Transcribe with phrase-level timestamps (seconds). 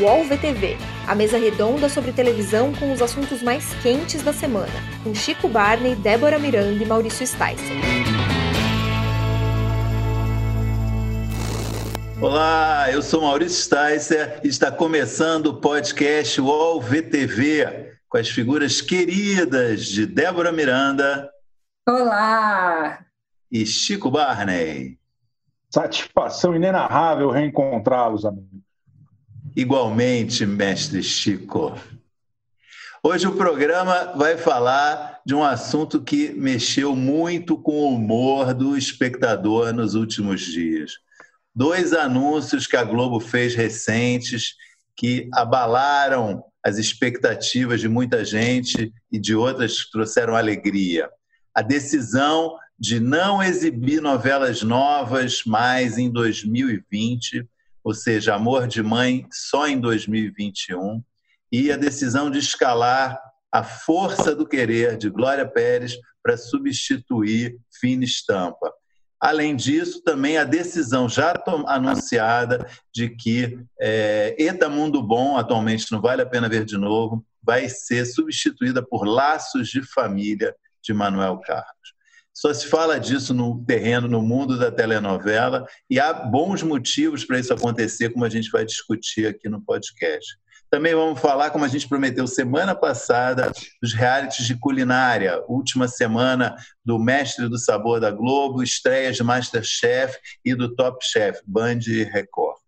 [0.00, 4.72] UOL VTV, a mesa redonda sobre televisão com os assuntos mais quentes da semana,
[5.04, 7.54] com Chico Barney, Débora Miranda e Maurício Sticer.
[12.20, 18.80] Olá, eu sou Maurício Sticer e está começando o podcast UOL VTV com as figuras
[18.80, 21.30] queridas de Débora Miranda.
[21.88, 22.98] Olá!
[23.48, 24.98] E Chico Barney.
[25.70, 28.63] Satisfação inenarrável reencontrá-los, amigo.
[29.56, 31.78] Igualmente, mestre Chico.
[33.00, 38.76] Hoje o programa vai falar de um assunto que mexeu muito com o humor do
[38.76, 40.94] espectador nos últimos dias.
[41.54, 44.56] Dois anúncios que a Globo fez recentes
[44.96, 51.08] que abalaram as expectativas de muita gente e de outras que trouxeram alegria.
[51.54, 57.48] A decisão de não exibir novelas novas mais em 2020
[57.84, 61.02] ou seja, Amor de Mãe só em 2021,
[61.52, 63.20] e a decisão de escalar
[63.52, 68.72] A Força do Querer, de Glória Pérez, para substituir Fina Estampa.
[69.20, 71.34] Além disso, também a decisão já
[71.66, 77.24] anunciada de que é, Eta Mundo Bom, atualmente não vale a pena ver de novo,
[77.42, 81.93] vai ser substituída por Laços de Família, de Manuel Carlos.
[82.34, 87.38] Só se fala disso no terreno, no mundo da telenovela, e há bons motivos para
[87.38, 90.36] isso acontecer, como a gente vai discutir aqui no podcast.
[90.68, 95.40] Também vamos falar, como a gente prometeu semana passada, dos realities de culinária.
[95.46, 101.40] Última semana do Mestre do Sabor da Globo, estreias de Masterchef e do Top Chef,
[101.46, 101.78] Band
[102.12, 102.58] Record.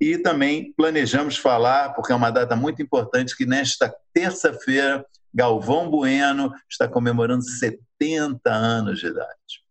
[0.00, 6.52] E também planejamos falar, porque é uma data muito importante, que nesta terça-feira Galvão Bueno
[6.68, 9.62] está comemorando 70 anos de idade.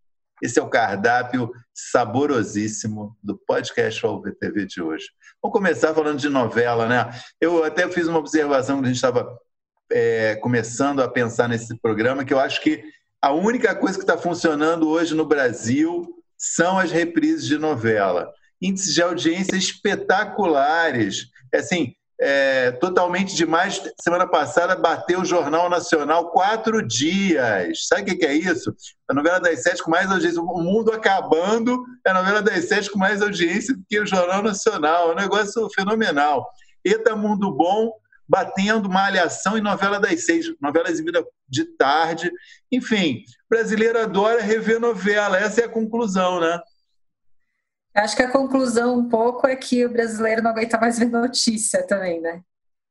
[0.42, 5.06] Esse é o cardápio saborosíssimo do podcast UOL-VTV de hoje.
[5.42, 7.12] Vamos começar falando de novela, né?
[7.40, 9.38] Eu até fiz uma observação quando a gente estava
[9.92, 12.84] é, começando a pensar nesse programa, que eu acho que
[13.22, 18.34] a única coisa que está funcionando hoje no Brasil são as reprises de novela.
[18.60, 21.28] Índices de audiência espetaculares.
[21.54, 23.82] É assim, é, totalmente demais.
[24.00, 27.88] Semana passada bateu o Jornal Nacional quatro dias.
[27.88, 28.76] Sabe o que é isso?
[29.10, 30.40] A novela das sete com mais audiência.
[30.40, 34.44] O mundo acabando é a novela das sete com mais audiência do que o Jornal
[34.44, 35.10] Nacional.
[35.10, 36.48] É um negócio fenomenal.
[36.86, 37.92] Eta Mundo Bom
[38.30, 40.46] batendo Malhação e novela das seis.
[40.62, 42.32] Novela exibida de tarde.
[42.72, 45.38] Enfim, brasileiro adora rever novela.
[45.38, 46.60] Essa é a conclusão, né?
[47.94, 51.86] Acho que a conclusão um pouco é que o brasileiro não aguenta mais ver notícia
[51.86, 52.42] também, né?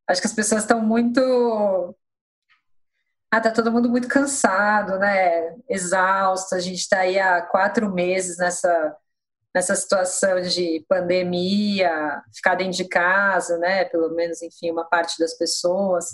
[0.06, 1.20] Acho que as pessoas estão muito.
[3.30, 5.56] Ah, tá todo mundo muito cansado, né?
[5.68, 6.54] Exausto.
[6.54, 8.96] A gente está aí há quatro meses nessa,
[9.54, 13.84] nessa situação de pandemia, ficar dentro de casa, né?
[13.84, 16.06] Pelo menos, enfim, uma parte das pessoas.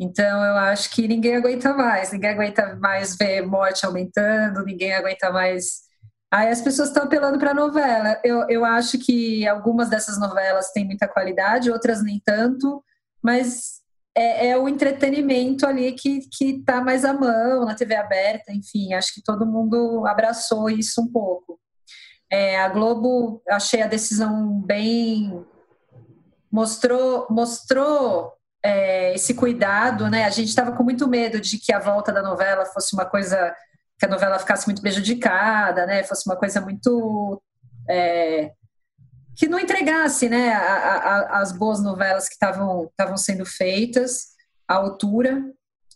[0.00, 2.10] Então, eu acho que ninguém aguenta mais.
[2.12, 5.82] Ninguém aguenta mais ver morte aumentando, ninguém aguenta mais
[6.32, 8.18] Aí as pessoas estão apelando para a novela.
[8.24, 12.82] Eu, eu acho que algumas dessas novelas têm muita qualidade, outras nem tanto,
[13.22, 13.82] mas
[14.16, 19.12] é, é o entretenimento ali que está mais à mão, na TV aberta, enfim, acho
[19.12, 21.60] que todo mundo abraçou isso um pouco.
[22.30, 25.44] É, a Globo, achei a decisão bem.
[26.50, 28.32] mostrou, mostrou
[28.64, 30.24] é, esse cuidado, né?
[30.24, 33.54] A gente estava com muito medo de que a volta da novela fosse uma coisa
[34.02, 36.02] que a novela ficasse muito prejudicada, né?
[36.02, 37.40] Fosse uma coisa muito
[37.88, 38.50] é,
[39.36, 40.52] que não entregasse, né?
[40.52, 44.30] A, a, as boas novelas que estavam estavam sendo feitas
[44.66, 45.40] à altura.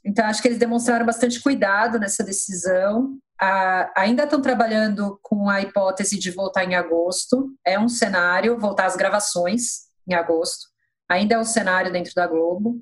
[0.04, 3.18] Então acho que eles demonstraram bastante cuidado nessa decisão.
[3.40, 7.52] A, ainda estão trabalhando com a hipótese de voltar em agosto.
[7.66, 10.68] É um cenário voltar às gravações em agosto.
[11.08, 12.80] Ainda é um cenário dentro da Globo.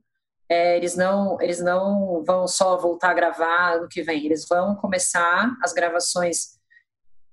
[0.49, 4.75] É, eles não eles não vão só voltar a gravar no que vem, eles vão
[4.77, 6.59] começar as gravações,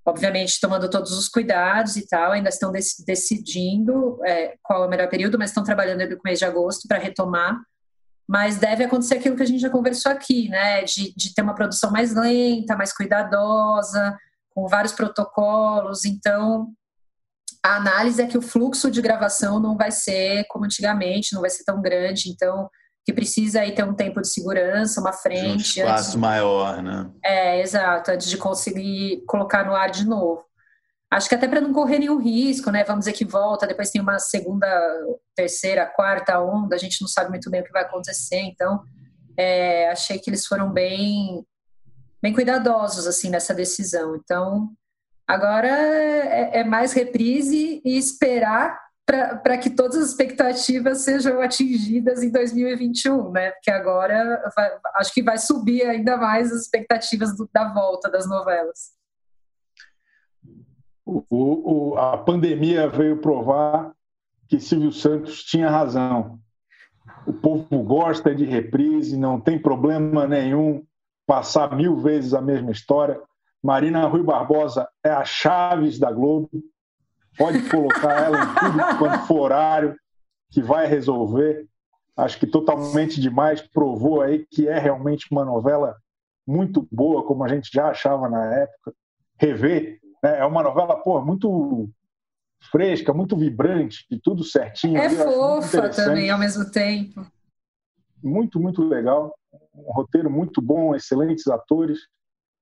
[0.05, 4.89] obviamente tomando todos os cuidados e tal, ainda estão dec decidindo é, qual é o
[4.89, 7.59] melhor período, mas estão trabalhando no mês de agosto para retomar.
[8.27, 10.83] Mas deve acontecer aquilo que a gente já conversou aqui, né?
[10.83, 14.17] De, de ter uma produção mais lenta, mais cuidadosa,
[14.51, 16.05] com vários protocolos.
[16.05, 16.71] Então,
[17.61, 21.49] a análise é que o fluxo de gravação não vai ser como antigamente, não vai
[21.49, 22.29] ser tão grande.
[22.29, 22.69] Então,
[23.03, 25.79] que precisa aí ter um tempo de segurança, uma frente.
[25.79, 26.17] Um espaço de...
[26.17, 27.09] maior, né?
[27.23, 30.43] É, exato, antes de conseguir colocar no ar de novo.
[31.11, 32.83] Acho que até para não correr nenhum risco, né?
[32.85, 34.67] Vamos dizer que volta, depois tem uma segunda,
[35.35, 38.81] terceira, quarta onda, a gente não sabe muito bem o que vai acontecer, então
[39.37, 41.45] é, achei que eles foram bem,
[42.21, 44.15] bem cuidadosos assim nessa decisão.
[44.15, 44.69] Então
[45.27, 52.31] agora é, é mais reprise e esperar para que todas as expectativas sejam atingidas em
[52.31, 53.51] 2021, né?
[53.51, 58.27] Porque agora vai, acho que vai subir ainda mais as expectativas do, da volta das
[58.27, 58.91] novelas.
[61.05, 63.91] O, o, a pandemia veio provar
[64.47, 66.39] que Silvio Santos tinha razão.
[67.25, 70.85] O povo gosta de reprise, não tem problema nenhum
[71.25, 73.19] passar mil vezes a mesma história.
[73.63, 76.49] Marina Rui Barbosa é a Chaves da Globo.
[77.37, 79.95] Pode colocar ela em tudo quanto for horário,
[80.51, 81.65] que vai resolver.
[82.15, 85.95] Acho que totalmente demais provou aí que é realmente uma novela
[86.45, 88.93] muito boa, como a gente já achava na época.
[89.39, 90.39] Rever né?
[90.39, 91.89] é uma novela pô, muito
[92.69, 94.97] fresca, muito vibrante, e tudo certinho.
[94.97, 97.25] É fofa também ao mesmo tempo.
[98.23, 99.33] Muito, muito legal.
[99.73, 101.99] Um roteiro muito bom, excelentes atores.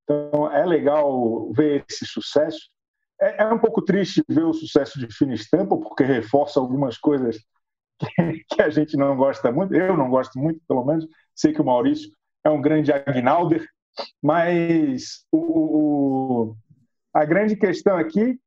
[0.04, 2.69] Então é legal ver esse sucesso.
[3.21, 7.38] É, é um pouco triste ver o sucesso de Estampa, porque reforça algumas coisas
[8.00, 8.07] que,
[8.50, 9.75] que, a gente não gosta muito.
[9.75, 11.06] Eu não gosto muito, pelo menos.
[11.36, 12.10] Sei que o Maurício
[12.44, 13.68] é um grande Agnalder,
[14.21, 16.56] mas o, o,
[17.13, 18.39] a grande questão aqui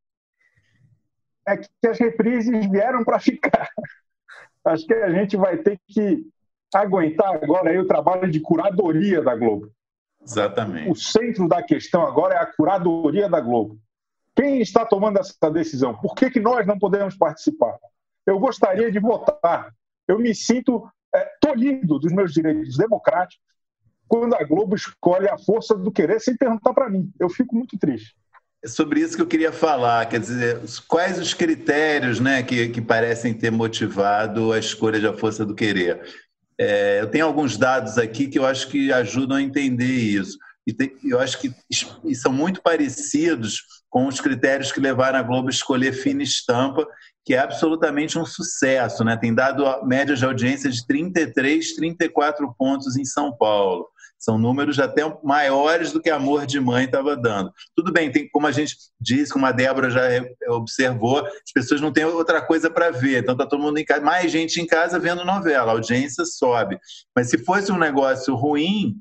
[1.47, 3.69] é que as reprises vieram para ficar.
[4.65, 6.25] Acho que a gente vai ter que
[6.73, 9.71] aguentar agora aí o trabalho de curadoria da Globo.
[10.25, 10.89] Exatamente.
[10.89, 13.77] O centro da questão agora é a curadoria da Globo.
[14.35, 15.95] Quem está tomando essa decisão?
[15.95, 17.77] Por que, que nós não podemos participar?
[18.27, 19.73] Eu gostaria de votar.
[20.09, 23.45] Eu me sinto é, tolhido dos meus direitos democráticos
[24.09, 27.11] quando a Globo escolhe a força do querer sem perguntar para mim.
[27.19, 28.15] Eu fico muito triste.
[28.65, 32.81] É sobre isso que eu queria falar, quer dizer, quais os critérios né, que, que
[32.81, 36.01] parecem ter motivado a escolha da força do querer?
[36.57, 40.39] É, eu tenho alguns dados aqui que eu acho que ajudam a entender isso.
[40.67, 41.53] E tem, eu acho que
[42.05, 46.87] e são muito parecidos com os critérios que levaram a Globo a escolher Fina Estampa,
[47.25, 49.05] que é absolutamente um sucesso.
[49.05, 49.17] Né?
[49.17, 53.89] Tem dado médias de audiência de 33, 34 pontos em São Paulo.
[54.23, 57.53] São números até maiores do que Amor de Mãe estava dando.
[57.75, 60.03] Tudo bem, tem, como a gente disse, como a Débora já
[60.51, 63.21] observou, as pessoas não têm outra coisa para ver.
[63.21, 66.79] Então está todo mundo em casa, mais gente em casa vendo novela, a audiência sobe.
[67.17, 68.95] Mas se fosse um negócio ruim,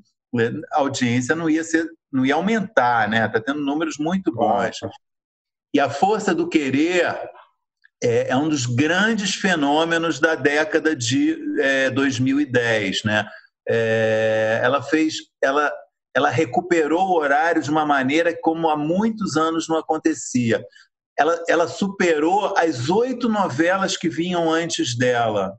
[0.72, 3.26] a audiência não ia ser, não ia aumentar, né?
[3.26, 4.78] Está tendo números muito bons.
[5.74, 7.06] E a força do querer
[8.02, 13.28] é, é um dos grandes fenômenos da década de é, 2010, né?
[13.68, 15.72] é, ela fez, ela,
[16.14, 20.64] ela recuperou o horário de uma maneira como há muitos anos não acontecia.
[21.16, 25.54] Ela, ela superou as oito novelas que vinham antes dela,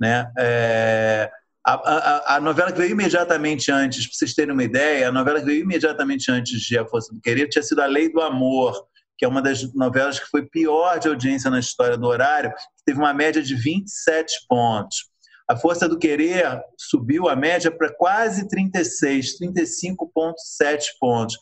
[0.00, 0.30] né?
[0.38, 1.30] É,
[1.64, 5.40] a, a, a, novela que veio imediatamente antes, para vocês terem uma ideia, a novela
[5.40, 8.86] que veio imediatamente antes de A Força do Querer tinha sido A Lei do Amor,
[9.16, 12.84] que é uma das novelas que foi pior de audiência na história do horário, que
[12.84, 15.08] teve uma média de 27 pontos.
[15.48, 21.36] A força do querer subiu a média para quase 36, 35,7 pontos.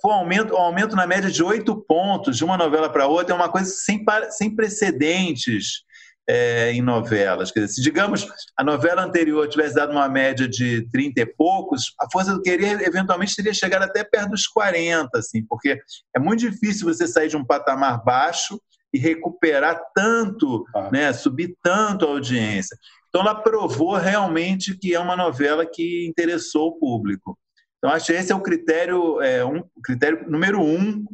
[0.00, 3.34] Foi um aumento, um aumento na média de 8 pontos de uma novela para outra,
[3.34, 5.85] é uma coisa sem, sem precedentes
[6.28, 7.50] é, em novelas.
[7.50, 8.26] Quer dizer, se, digamos,
[8.56, 12.80] a novela anterior tivesse dado uma média de 30 e poucos, a Força do Querer
[12.82, 15.78] eventualmente teria chegado até perto dos 40, assim, porque
[16.14, 18.60] é muito difícil você sair de um patamar baixo
[18.92, 20.90] e recuperar tanto, ah.
[20.90, 22.76] né, subir tanto a audiência.
[23.08, 27.38] Então, ela provou realmente que é uma novela que interessou o público.
[27.78, 31.04] Então, acho que esse é o critério, é, um, critério número um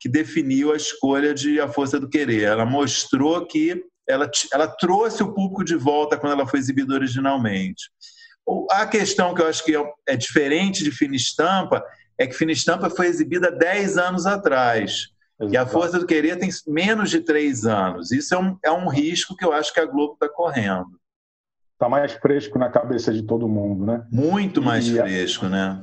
[0.00, 2.42] que definiu a escolha de A Força do Querer.
[2.42, 7.90] Ela mostrou que ela, ela trouxe o público de volta quando ela foi exibida originalmente.
[8.70, 11.84] A questão que eu acho que é, é diferente de Fina Estampa
[12.18, 15.08] é que Fina Estampa foi exibida 10 anos atrás.
[15.40, 15.54] Exato.
[15.54, 18.10] E a Força do Querer tem menos de três anos.
[18.12, 21.00] Isso é um, é um risco que eu acho que a Globo está correndo
[21.82, 24.06] está mais fresco na cabeça de todo mundo, né?
[24.10, 25.82] Muito mais e, fresco, né?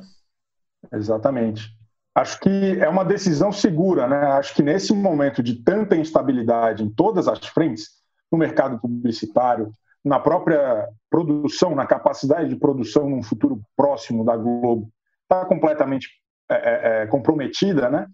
[0.94, 1.68] Exatamente.
[2.14, 4.16] Acho que é uma decisão segura, né?
[4.16, 7.99] Acho que nesse momento de tanta instabilidade em todas as frentes,
[8.30, 9.72] no mercado publicitário,
[10.04, 14.90] na própria produção, na capacidade de produção num futuro próximo da Globo,
[15.22, 16.08] está completamente
[16.50, 18.06] é, é, é, comprometida, né?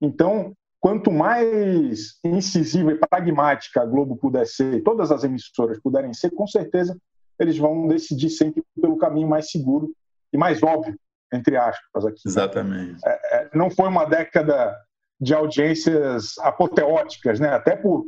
[0.00, 6.30] Então, quanto mais incisiva e pragmática a Globo puder ser, todas as emissoras puderem ser,
[6.30, 6.96] com certeza
[7.38, 9.90] eles vão decidir sempre pelo caminho mais seguro
[10.32, 10.94] e mais óbvio,
[11.32, 12.20] entre aspas, aqui.
[12.26, 13.00] Exatamente.
[13.04, 14.76] É, é, não foi uma década
[15.18, 17.48] de audiências apoteóticas, né?
[17.48, 18.06] Até por,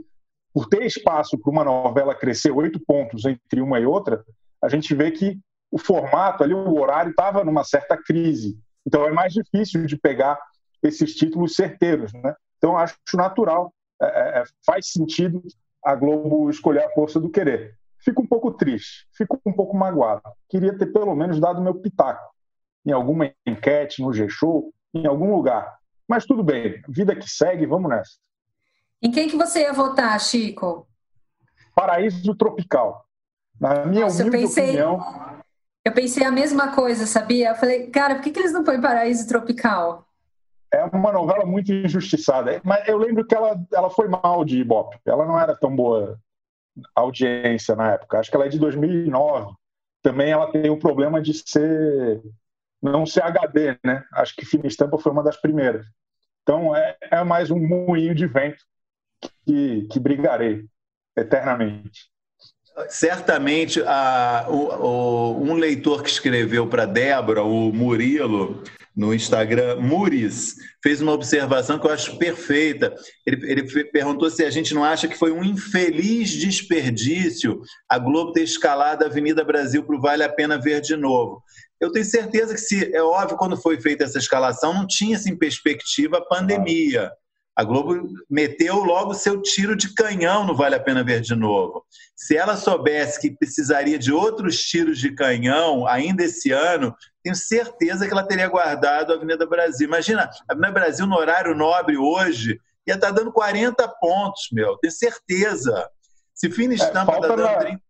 [0.52, 4.25] por ter espaço para uma novela crescer oito pontos entre uma e outra,
[4.62, 5.38] a gente vê que
[5.71, 8.59] o formato ali, o horário estava numa certa crise.
[8.87, 10.38] Então é mais difícil de pegar
[10.82, 12.35] esses títulos certeiros, né?
[12.59, 15.42] Então acho natural, é, é, faz sentido
[15.85, 17.76] a Globo escolher a força do querer.
[17.99, 20.23] Fico um pouco triste, fico um pouco magoado.
[20.49, 22.32] Queria ter pelo menos dado meu pitaco
[22.85, 25.78] em alguma enquete, no G-Show, em algum lugar.
[26.09, 28.18] Mas tudo bem, vida que segue, vamos nessa.
[29.02, 30.87] Em quem que você ia votar, Chico?
[31.75, 33.04] Paraíso Tropical.
[33.61, 35.42] Na minha Nossa, humilde eu pensei, opinião.
[35.85, 37.50] Eu pensei a mesma coisa, sabia?
[37.50, 40.06] Eu falei, cara, por que, que eles não põem Paraíso Tropical?
[40.73, 42.61] É uma novela muito injustiçada.
[42.64, 44.99] Mas eu lembro que ela, ela foi mal de Ibope.
[45.04, 46.18] Ela não era tão boa
[46.94, 48.21] audiência na época.
[48.21, 49.52] Acho que ela é de 2009.
[50.00, 52.23] Também ela tem o problema de ser
[52.80, 54.04] não ser HD, né?
[54.12, 55.87] Acho que Fina Estampa foi uma das primeiras.
[56.42, 58.64] Então é, é mais um moinho de vento
[59.46, 60.64] que, que brigarei
[61.16, 62.11] eternamente.
[62.88, 68.62] Certamente, a, o, o, um leitor que escreveu para Débora, o Murilo,
[68.96, 72.94] no Instagram, Muris, fez uma observação que eu acho perfeita.
[73.26, 78.32] Ele, ele perguntou se a gente não acha que foi um infeliz desperdício a Globo
[78.32, 81.42] ter escalado a Avenida Brasil para o Vale a Pena Ver de novo.
[81.80, 85.37] Eu tenho certeza que, se, é óbvio, quando foi feita essa escalação, não tinha assim,
[85.37, 87.11] perspectiva a pandemia.
[87.54, 91.85] A Globo meteu logo seu tiro de canhão no Vale a Pena Ver de novo.
[92.16, 98.06] Se ela soubesse que precisaria de outros tiros de canhão ainda esse ano, tenho certeza
[98.06, 99.87] que ela teria guardado a Avenida Brasil.
[99.87, 104.78] Imagina, a Avenida Brasil no horário nobre hoje ia estar tá dando 40 pontos, meu.
[104.78, 105.90] Tenho certeza.
[106.35, 107.56] Se Fina Estampa está é, dando na...
[107.56, 107.82] 30...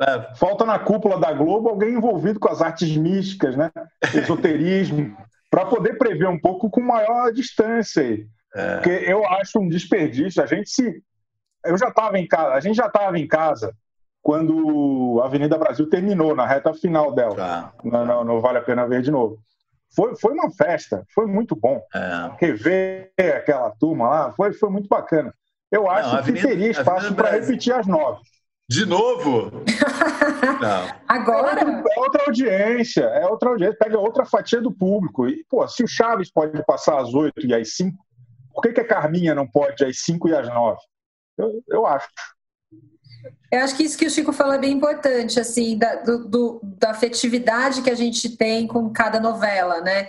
[0.00, 0.34] É.
[0.36, 3.70] Falta na cúpula da Globo alguém envolvido com as artes místicas, né?
[4.14, 5.14] Esoterismo
[5.54, 8.26] para poder prever um pouco com maior distância aí.
[8.52, 8.74] É.
[8.74, 10.42] Porque eu acho um desperdício.
[10.42, 11.00] A gente se.
[11.64, 13.72] Eu já estava em casa, a gente já estava em casa
[14.20, 17.36] quando a Avenida Brasil terminou, na reta final dela.
[17.36, 17.72] Tá.
[17.84, 19.38] No, no, Vale a Pena Ver de novo.
[19.94, 21.80] Foi, foi uma festa, foi muito bom.
[21.94, 22.30] É.
[22.40, 25.32] Rever aquela turma lá, foi, foi muito bacana.
[25.70, 28.22] Eu acho Não, Avenida, que teria espaço para repetir as nove.
[28.68, 29.50] De novo?
[30.60, 30.94] Não.
[31.06, 31.60] Agora?
[31.60, 35.28] É outra audiência, é outra audiência, pega outra fatia do público.
[35.28, 38.04] E, pô, se o Chaves pode passar às oito e às cinco,
[38.54, 40.80] por que, que a Carminha não pode às cinco e às nove?
[41.36, 42.08] Eu, eu acho.
[43.50, 46.60] Eu acho que isso que o Chico falou é bem importante, assim, da, do, do,
[46.62, 50.08] da afetividade que a gente tem com cada novela, né?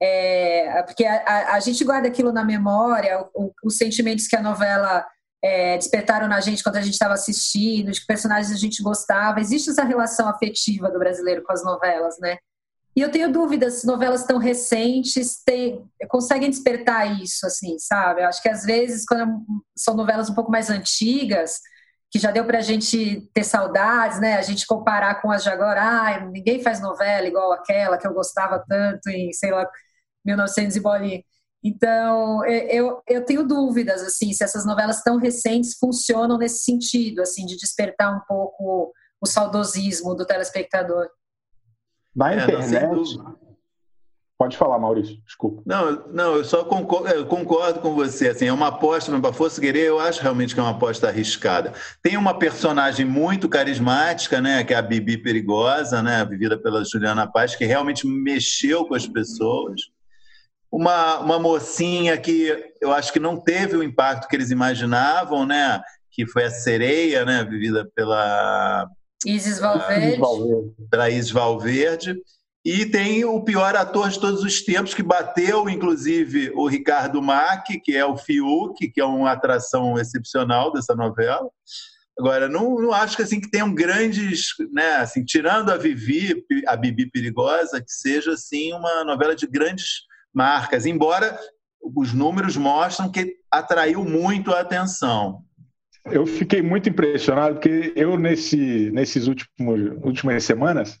[0.00, 4.42] É, porque a, a, a, gente guarda aquilo na memória, o, os sentimentos que a
[4.42, 5.06] novela
[5.42, 9.40] é, despertaram na gente quando a gente estava assistindo, de que personagens a gente gostava.
[9.40, 12.38] Existe essa relação afetiva do brasileiro com as novelas, né?
[12.94, 18.20] E eu tenho dúvidas se novelas tão recentes tem, conseguem despertar isso, assim, sabe?
[18.20, 19.42] Eu acho que às vezes, quando
[19.76, 21.58] são novelas um pouco mais antigas,
[22.10, 24.34] que já deu para a gente ter saudades, né?
[24.36, 28.12] A gente comparar com as de agora, ah, ninguém faz novela igual aquela que eu
[28.12, 29.66] gostava tanto em, sei lá,
[30.24, 31.24] 1900 e bolinha.
[31.62, 37.46] Então, eu, eu tenho dúvidas, assim, se essas novelas tão recentes funcionam nesse sentido, assim,
[37.46, 41.08] de despertar um pouco o saudosismo do telespectador.
[42.14, 43.18] Na é, internet...
[44.42, 45.62] Pode falar, Maurício, desculpa.
[45.64, 48.30] Não, não, eu só concordo, eu concordo com você.
[48.30, 51.72] Assim, é uma aposta, para fosse querer, eu acho realmente que é uma aposta arriscada.
[52.02, 57.30] Tem uma personagem muito carismática, né, que é a Bibi Perigosa, né, vivida pela Juliana
[57.30, 59.80] Paz, que realmente mexeu com as pessoas
[60.72, 65.82] uma, uma mocinha que eu acho que não teve o impacto que eles imaginavam, né?
[66.10, 67.44] Que foi a sereia, né?
[67.44, 68.88] Vivida pela
[69.26, 70.74] Isis Valverde.
[70.90, 72.16] Pela Isis Valverde.
[72.64, 77.80] E tem o pior ator de todos os tempos, que bateu, inclusive, o Ricardo Mack,
[77.80, 81.48] que é o Fiuk, que é uma atração excepcional dessa novela.
[82.18, 86.76] Agora, não, não acho que assim que tenham grandes, né, assim, tirando a Vivi, a
[86.76, 90.02] Bibi Perigosa, que seja assim uma novela de grandes
[90.32, 91.38] marcas, embora
[91.80, 95.42] os números mostram que atraiu muito a atenção.
[96.06, 101.00] Eu fiquei muito impressionado porque eu nesse, nesses últimos últimas semanas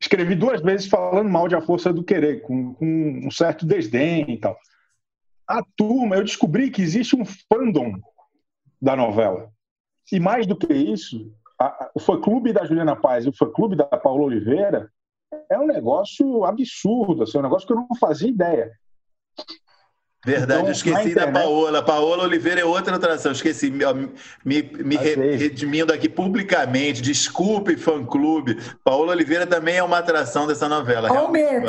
[0.00, 4.30] escrevi duas vezes falando mal de A Força do Querer, com, com um certo desdém
[4.30, 4.56] e tal.
[5.46, 7.94] A turma, eu descobri que existe um fandom
[8.80, 9.48] da novela.
[10.12, 13.84] E mais do que isso, a, o fã-clube da Juliana Paz e o fã-clube da
[13.84, 14.90] Paula Oliveira
[15.50, 18.70] é um negócio absurdo, assim, é um negócio que eu não fazia ideia.
[20.24, 21.32] Verdade, então, eu esqueci internet...
[21.32, 21.84] da Paola.
[21.84, 23.30] Paola Oliveira é outra atração.
[23.30, 23.84] Esqueci, me,
[24.44, 27.00] me, me redimindo aqui publicamente.
[27.00, 28.60] Desculpe, fã-clube.
[28.82, 31.08] Paola Oliveira também é uma atração dessa novela.
[31.12, 31.66] Olha o medo.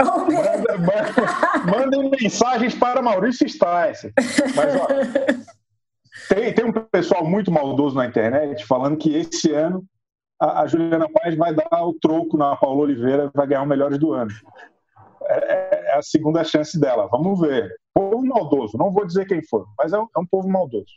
[0.00, 4.14] Manda, manda, mandem mensagens para Maurício Stice.
[4.54, 4.86] Mas, ó,
[6.34, 9.84] tem, tem um pessoal muito maldoso na internet falando que esse ano
[10.40, 14.12] a, Juliana Paz vai dar o troco na Paula Oliveira, vai ganhar o Melhores do
[14.12, 14.30] Ano.
[15.24, 17.08] É, é, a segunda chance dela.
[17.08, 17.74] Vamos ver.
[17.92, 20.92] Povo maldoso, não vou dizer quem foi, mas é é um povo maldoso.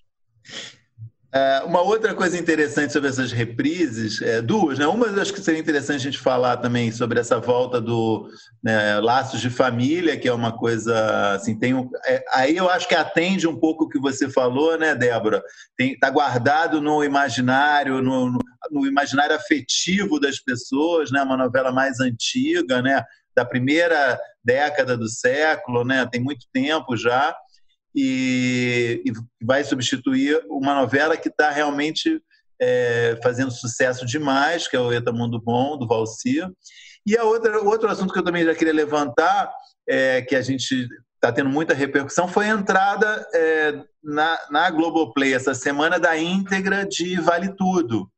[1.33, 4.85] É, uma outra coisa interessante sobre essas reprises, é, duas, né?
[4.85, 8.27] Uma acho que seria interessante a gente falar também sobre essa volta do
[8.61, 12.85] né, Laços de Família, que é uma coisa assim, tem um, é, aí eu acho
[12.85, 15.41] que atende um pouco o que você falou, né, Débora?
[15.79, 21.21] Está guardado no imaginário, no, no, no, imaginário afetivo das pessoas, né?
[21.23, 23.05] Uma novela mais antiga, né?
[23.33, 26.05] Da primeira década do século, né?
[26.11, 27.33] Tem muito tempo já
[27.95, 29.12] e, e
[29.43, 32.21] vai substituir uma novela que está realmente
[32.62, 36.41] é, fazendo sucesso demais, que é o Eta Mundo Bom, do Valci.
[37.05, 39.51] E a outra, outro assunto que eu também já queria levantar,
[39.88, 45.33] é, que a gente está tendo muita repercussão, foi a entrada é, na, na Globoplay
[45.33, 48.10] essa semana da íntegra de Vale Tudo.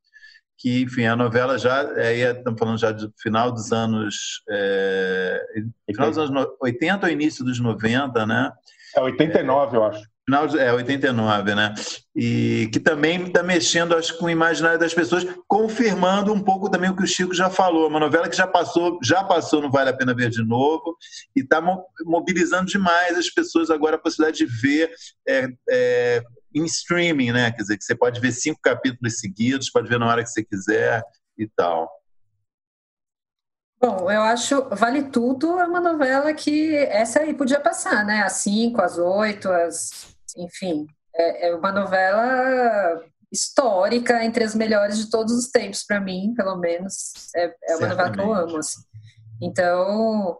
[0.64, 5.44] Que, enfim, a novela já, é, estamos falando já do final dos anos, é,
[5.92, 8.50] final dos anos 80 ou início dos 90, né?
[8.96, 10.02] É 89, é, eu acho.
[10.26, 11.76] Final é 89, né?
[12.16, 16.90] E que também está mexendo, acho, com o imaginário das pessoas, confirmando um pouco também
[16.90, 17.90] o que o Chico já falou.
[17.90, 20.96] Uma novela que já passou, já passou, não vale a pena ver de novo,
[21.36, 21.62] e está
[22.06, 24.90] mobilizando demais as pessoas agora a possibilidade de ver
[25.28, 27.52] é, é, em streaming, né?
[27.52, 30.44] Quer dizer, que você pode ver cinco capítulos seguidos, pode ver na hora que você
[30.44, 31.04] quiser
[31.38, 31.90] e tal.
[33.82, 38.22] Bom, eu acho Vale Tudo é uma novela que essa aí podia passar, né?
[38.24, 40.16] Às cinco, às oito, às...
[40.38, 40.88] enfim.
[41.16, 46.56] É, é uma novela histórica, entre as melhores de todos os tempos, para mim, pelo
[46.58, 47.12] menos.
[47.36, 48.82] É, é uma novela que eu amo, assim.
[49.42, 50.38] Então,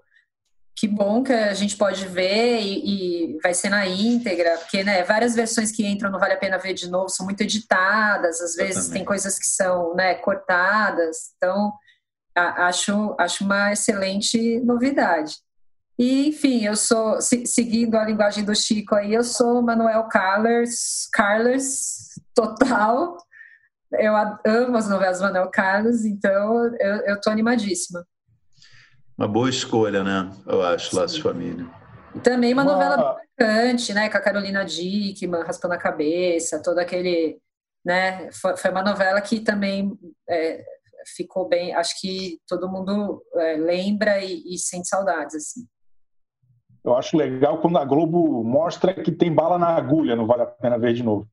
[0.76, 5.04] que bom que a gente pode ver e, e, vai ser na íntegra, porque né,
[5.04, 8.56] várias versões que entram não vale a pena ver de novo, são muito editadas, às
[8.56, 11.34] vezes tem coisas que são né, cortadas.
[11.38, 11.72] Então,
[12.36, 15.36] acho, acho uma excelente novidade.
[15.98, 22.10] E, enfim, eu sou, seguindo a linguagem do Chico aí, eu sou Manuel Carlos, Carlos
[22.34, 23.16] total.
[23.92, 24.14] Eu
[24.44, 28.04] amo as novelas do Manuel Carlos, então eu, estou animadíssima.
[29.18, 30.30] Uma boa escolha, né?
[30.46, 31.66] Eu acho, Laços Família.
[32.16, 34.10] E também uma novela marcante, né?
[34.10, 37.40] Com a Carolina Dickman, Raspando a Cabeça, todo aquele...
[37.86, 38.32] Né?
[38.32, 39.98] Foi, foi uma novela que também
[40.28, 40.64] é,
[41.16, 41.76] ficou bem.
[41.76, 45.68] Acho que todo mundo é, lembra e, e sente saudades, assim.
[46.84, 50.48] Eu acho legal quando a Globo mostra que tem bala na agulha, não vale a
[50.48, 51.28] pena ver de novo.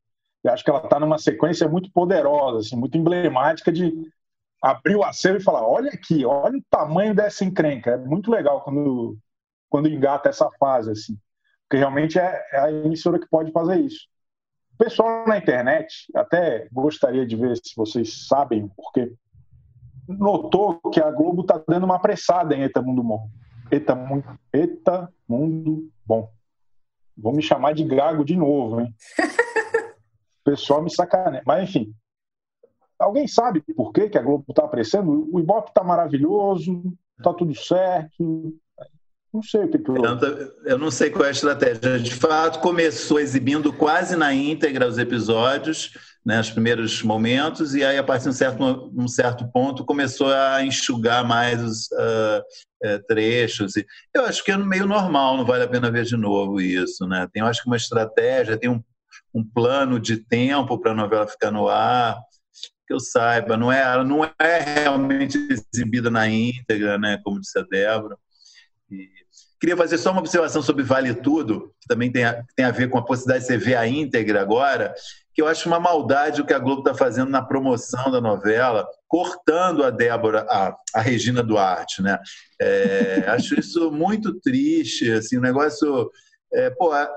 [0.45, 4.11] Eu acho que ela está numa sequência muito poderosa, assim, muito emblemática de
[4.63, 7.93] abrir o acervo e falar: olha aqui, olha o tamanho dessa encrenca.
[7.93, 9.19] É muito legal quando,
[9.69, 11.19] quando engata essa fase, assim,
[11.69, 14.09] porque realmente é, é a emissora que pode fazer isso.
[14.75, 19.13] O pessoal na internet, até gostaria de ver se vocês sabem por quê
[20.19, 23.29] notou que a Globo está dando uma apressada em Eta Mundo Bom.
[23.71, 23.97] Eta,
[24.53, 26.31] Eta Mundo Bom.
[27.17, 28.95] Vou me chamar de gago de novo, hein?
[30.41, 31.43] O pessoal me sacaneia.
[31.47, 31.95] Mas, enfim.
[33.01, 35.29] Alguém sabe por que, que a Globo está apressando?
[35.33, 36.83] O Ibope está maravilhoso,
[37.19, 38.55] está tudo certo.
[39.33, 39.97] Não sei o que, que eu...
[40.65, 41.99] eu não sei qual é a estratégia.
[41.99, 45.93] De fato, começou exibindo quase na íntegra os episódios
[46.25, 50.33] né, os primeiros momentos, e aí, a partir de um certo, um certo ponto, começou
[50.33, 53.73] a enxugar mais os uh, trechos.
[54.15, 57.07] Eu acho que é meio normal, não vale a pena ver de novo isso.
[57.07, 57.27] Né?
[57.33, 58.83] Tem, eu acho que uma estratégia, tem um,
[59.35, 62.19] um plano de tempo para a novela ficar no ar,
[62.91, 65.39] que eu saiba, não é, não é realmente
[65.73, 68.17] exibida na íntegra, né, como disse a Débora.
[68.91, 69.09] E
[69.61, 72.91] queria fazer só uma observação sobre Vale Tudo, que também tem a, tem a ver
[72.91, 74.93] com a possibilidade de você ver a íntegra agora,
[75.33, 78.85] que eu acho uma maldade o que a Globo está fazendo na promoção da novela,
[79.07, 82.19] cortando a Débora, a, a Regina Duarte, né?
[82.61, 86.11] É, acho isso muito triste, assim, um negócio...
[86.53, 87.09] É, pô, a,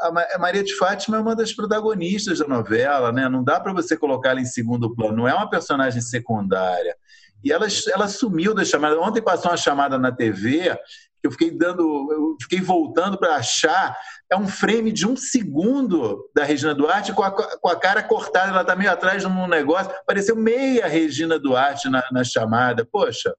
[0.00, 3.28] a, Maria de Fátima é uma das protagonistas da novela, né?
[3.28, 6.96] Não dá para você colocar ela em segundo plano, não é uma personagem secundária.
[7.44, 9.00] E ela, ela sumiu da chamada.
[9.00, 10.76] Ontem passou uma chamada na TV
[11.20, 13.96] que eu fiquei dando, eu fiquei voltando para achar
[14.30, 18.50] é um frame de um segundo da Regina Duarte com a, com a cara cortada,
[18.50, 22.84] ela está meio atrás de um negócio, pareceu meia Regina Duarte na, na chamada.
[22.84, 23.34] Poxa,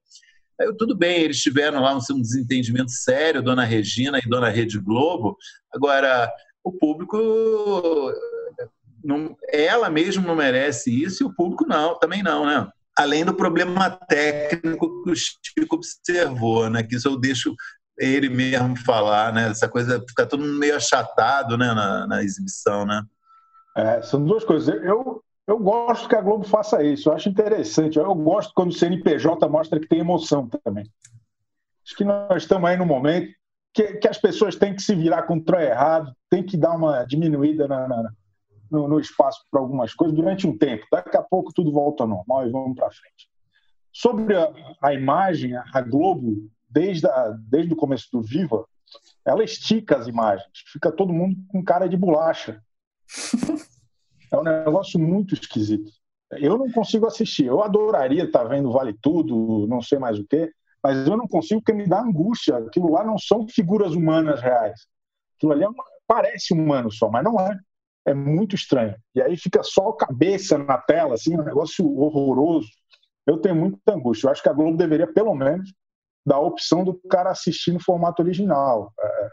[0.60, 5.36] aí, tudo bem, eles tiveram lá um, desentendimento sério, Dona Regina e Dona Rede Globo,
[5.72, 6.30] agora
[6.62, 7.16] o público,
[9.02, 12.68] não, ela mesmo não merece isso e o público não, também não, né?
[13.00, 16.82] além do problema técnico que o Chico observou, né?
[16.82, 17.54] Que isso eu deixo
[17.98, 19.48] ele mesmo falar, né?
[19.48, 23.02] Essa coisa fica todo mundo meio achatado, né, na, na exibição, né?
[23.76, 24.68] É, são duas coisas.
[24.82, 27.98] Eu, eu gosto que a Globo faça isso, eu acho interessante.
[27.98, 30.84] Eu gosto quando o CNPJ mostra que tem emoção também.
[31.84, 33.34] Acho que nós estamos aí no momento
[33.74, 37.04] que, que as pessoas têm que se virar contra o errado, tem que dar uma
[37.04, 38.12] diminuída na, na,
[38.70, 40.86] no, no espaço para algumas coisas durante um tempo.
[40.90, 43.28] Daqui a pouco tudo volta ao normal e vamos para frente.
[43.92, 48.64] Sobre a, a, imagem, a Globo, desde, a, desde o começo do Viva,
[49.24, 52.62] ela estica as imagens, fica todo mundo com cara de bolacha.
[54.30, 55.90] É um negócio muito esquisito.
[56.32, 57.46] Eu não consigo assistir.
[57.46, 61.60] Eu adoraria estar vendo Vale Tudo, não sei mais o quê, mas eu não consigo
[61.60, 62.58] porque me dá angústia.
[62.58, 64.86] Aquilo lá não são figuras humanas reais.
[65.36, 67.58] Aquilo ali é uma, parece humano só, mas não é.
[68.06, 68.94] É muito estranho.
[69.14, 72.68] E aí fica só cabeça na tela, assim, um negócio horroroso.
[73.26, 74.26] Eu tenho muita angústia.
[74.26, 75.70] Eu acho que a Globo deveria, pelo menos,
[76.24, 78.92] dar a opção do cara assistir no formato original.
[78.98, 79.28] É,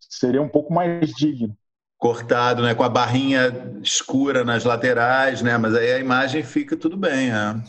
[0.00, 1.56] seria um pouco mais digno
[1.98, 3.52] cortado, né, com a barrinha
[3.82, 7.62] escura nas laterais, né, mas aí a imagem fica tudo bem, né?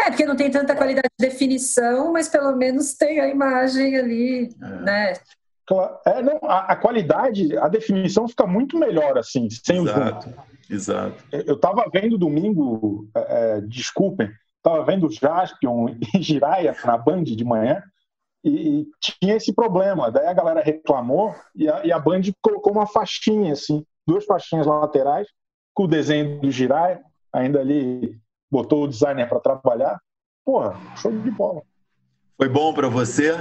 [0.00, 4.54] É, porque não tem tanta qualidade de definição, mas pelo menos tem a imagem ali,
[4.62, 4.68] é.
[4.82, 5.12] né?
[6.04, 10.42] É, não, a, a, qualidade, a definição fica muito melhor assim, sem exato, o zoom.
[10.70, 11.24] Exato.
[11.32, 17.44] Eu estava vendo domingo, é, é, desculpem, estava vendo Jaspion e Jiraya na Band de
[17.44, 17.82] manhã,
[18.46, 20.10] e, e, tinha esse problema.
[20.10, 24.66] Daí a galera reclamou e a, e a Band colocou uma faixinha, assim, duas faixinhas
[24.66, 25.26] laterais,
[25.74, 27.00] com o desenho do Jirai,
[27.32, 28.18] ainda ali
[28.50, 30.00] botou o designer para trabalhar.
[30.44, 31.62] Porra, show de bola.
[32.36, 33.34] Foi bom para você?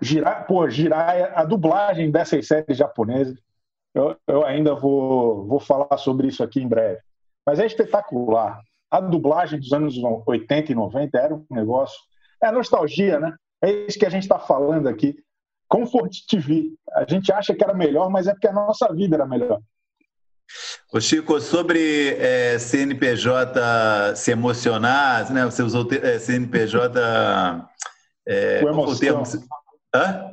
[0.00, 3.38] Jirai, pô, Jirai, a dublagem dessas séries japonesas,
[3.94, 7.00] eu, eu ainda vou, vou falar sobre isso aqui em breve.
[7.46, 8.60] Mas é espetacular.
[8.90, 9.94] A dublagem dos anos
[10.26, 11.98] 80 e 90 era um negócio.
[12.42, 13.34] É nostalgia, né?
[13.62, 15.16] É isso que a gente está falando aqui.
[15.68, 16.72] Comfort TV.
[16.92, 19.60] A gente acha que era melhor, mas é porque a nossa vida era melhor.
[20.92, 25.44] Ô Chico, sobre é, CNPJ se emocionar, né?
[25.44, 27.00] Você usou é, CNPJ.
[28.26, 29.22] É, Com emoção.
[29.94, 30.31] Hã?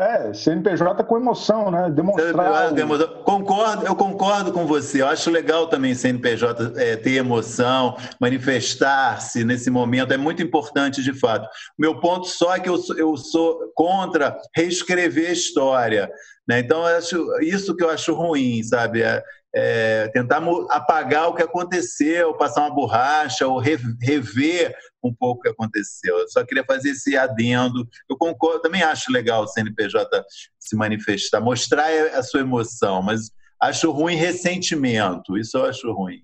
[0.00, 1.90] É, CNPJ com emoção, né?
[1.90, 2.72] Demonstrar.
[2.72, 3.22] O...
[3.22, 5.02] Concordo, eu concordo com você.
[5.02, 10.14] Eu acho legal também CNPJ é, ter emoção, manifestar-se nesse momento.
[10.14, 11.46] É muito importante, de fato.
[11.78, 16.10] Meu ponto só é que eu sou, eu sou contra reescrever a história.
[16.48, 16.60] Né?
[16.60, 19.02] Então, acho, isso que eu acho ruim, sabe?
[19.02, 19.22] É,
[19.54, 25.48] é, tentar apagar o que aconteceu, passar uma borracha ou rever um pouco o que
[25.48, 26.18] aconteceu.
[26.18, 27.88] Eu só queria fazer esse adendo.
[28.08, 30.24] Eu concordo, também acho legal o CNPJ
[30.58, 35.36] se manifestar, mostrar a sua emoção, mas acho ruim ressentimento.
[35.36, 36.22] Isso eu acho ruim.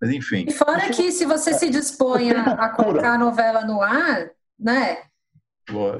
[0.00, 0.46] Mas enfim.
[0.48, 4.98] E fora que se você se dispõe a, colocar a novela no ar, né?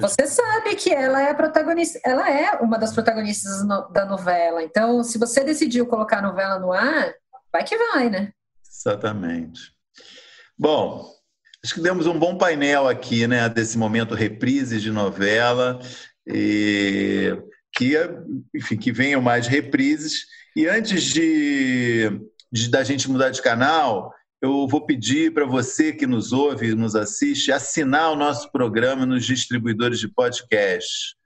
[0.00, 4.62] Você sabe que ela é a protagonista, ela é uma das protagonistas da novela.
[4.62, 7.12] Então, se você decidiu colocar a novela no ar,
[7.52, 8.32] vai que vai, né?
[8.66, 9.72] Exatamente.
[10.58, 11.17] Bom,
[11.64, 15.80] acho que demos um bom painel aqui, né, desse momento reprises de novela
[16.26, 17.36] e
[17.72, 17.94] que,
[18.54, 20.24] enfim, que venham mais reprises.
[20.54, 22.10] E antes de,
[22.50, 26.94] de da gente mudar de canal, eu vou pedir para você que nos ouve nos
[26.94, 31.16] assiste assinar o nosso programa nos distribuidores de podcast.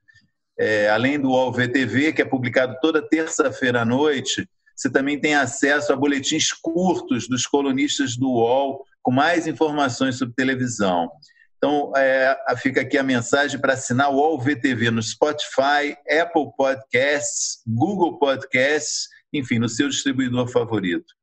[0.59, 5.35] É, além do UOL VTV, que é publicado toda terça-feira à noite, você também tem
[5.35, 11.10] acesso a boletins curtos dos colunistas do UOL, com mais informações sobre televisão.
[11.56, 17.62] Então, é, fica aqui a mensagem para assinar o UOL VTV no Spotify, Apple Podcasts,
[17.66, 21.14] Google Podcasts, enfim, no seu distribuidor favorito.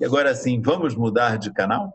[0.00, 1.94] E agora sim, vamos mudar de canal?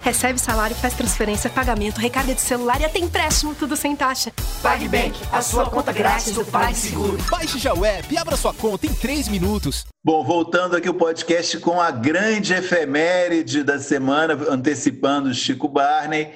[0.00, 4.32] Recebe salário, faz transferência, pagamento, recarga de celular e até empréstimo, tudo sem taxa.
[4.62, 7.18] PagBank, a sua conta grátis do PagSeguro.
[7.30, 9.86] Baixe já o app e abra sua conta em 3 minutos.
[10.04, 16.32] Bom, voltando aqui o podcast com a grande efeméride da semana, antecipando Chico Barney.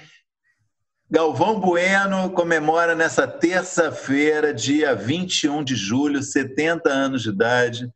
[1.11, 7.89] Galvão Bueno comemora nessa terça-feira, dia 21 de julho, 70 anos de idade.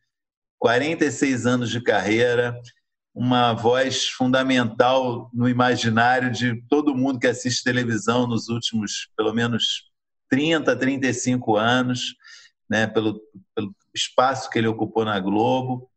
[0.58, 2.60] 46 anos de carreira,
[3.18, 9.90] uma voz fundamental no imaginário de todo mundo que assiste televisão nos últimos, pelo menos,
[10.30, 12.14] 30, 35 anos,
[12.70, 13.20] né, pelo,
[13.56, 15.90] pelo espaço que ele ocupou na Globo.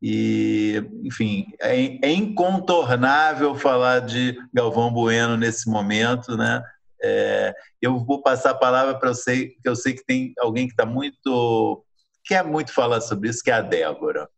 [0.00, 6.62] E, enfim, é, é incontornável falar de Galvão Bueno nesse momento, né?
[7.02, 10.66] É, eu vou passar a palavra para eu sei que eu sei que tem alguém
[10.68, 11.84] que está muito
[12.24, 14.28] quer muito falar sobre isso, que é a Débora.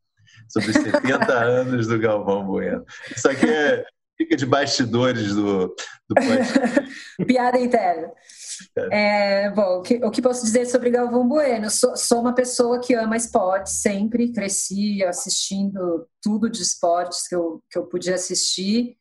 [0.51, 2.85] Sobre os 70 anos do Galvão Bueno.
[3.15, 3.85] Isso aqui é,
[4.19, 5.75] fica de bastidores do,
[6.09, 6.15] do
[7.27, 8.11] Piada interna.
[8.77, 9.47] É.
[9.47, 11.71] é, bom, o que, o que, posso dizer sobre Galvão Bueno?
[11.71, 17.63] Sou, sou, uma pessoa que ama esporte, sempre cresci assistindo tudo de esportes que eu,
[17.71, 18.97] que eu podia assistir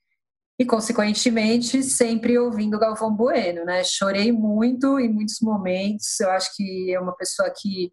[0.58, 3.84] e, consequentemente, sempre ouvindo Galvão Bueno, né?
[3.84, 6.20] Chorei muito em muitos momentos.
[6.20, 7.92] Eu acho que é uma pessoa que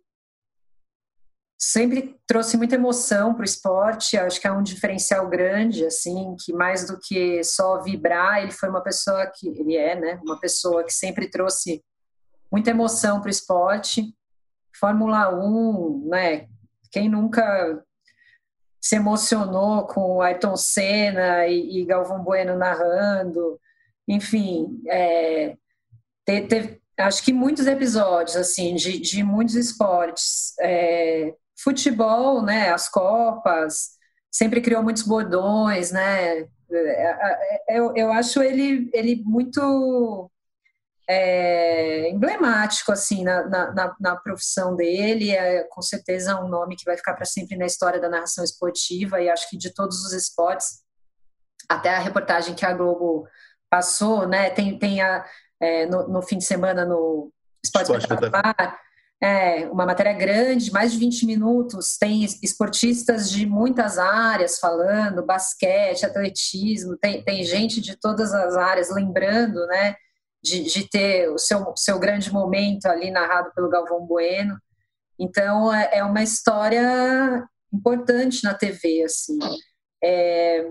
[1.58, 4.16] sempre trouxe muita emoção para o esporte.
[4.16, 8.68] Acho que é um diferencial grande, assim, que mais do que só vibrar, ele foi
[8.68, 10.20] uma pessoa que ele é, né?
[10.22, 11.82] Uma pessoa que sempre trouxe
[12.50, 14.14] muita emoção para o esporte.
[14.78, 16.46] Fórmula 1, né?
[16.90, 17.82] Quem nunca
[18.80, 23.58] se emocionou com Ayrton Senna e, e Galvão Bueno narrando,
[24.06, 25.56] enfim, é,
[26.24, 33.96] teve, acho que muitos episódios assim de, de muitos esportes é, futebol, né, as copas,
[34.30, 36.40] sempre criou muitos bordões, né?
[36.40, 40.30] É, é, é, eu, eu acho ele, ele muito
[41.08, 46.96] é, emblemático assim na, na, na, profissão dele é com certeza um nome que vai
[46.96, 50.82] ficar para sempre na história da narração esportiva e acho que de todos os esportes
[51.68, 53.28] até a reportagem que a Globo
[53.70, 55.24] passou né tem tem a,
[55.60, 57.32] é, no, no, fim de semana no
[57.64, 58.80] Esporte, Esporte Espetacular
[59.22, 66.04] é, uma matéria grande, mais de 20 minutos, tem esportistas de muitas áreas falando, basquete,
[66.04, 69.96] atletismo, tem, tem gente de todas as áreas lembrando, né,
[70.42, 74.58] de, de ter o seu, seu grande momento ali narrado pelo Galvão Bueno.
[75.18, 79.38] Então, é, é uma história importante na TV, assim.
[80.04, 80.70] É,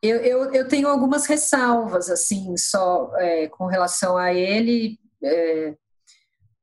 [0.00, 5.74] eu, eu, eu, tenho algumas ressalvas, assim, só é, com relação a ele, é,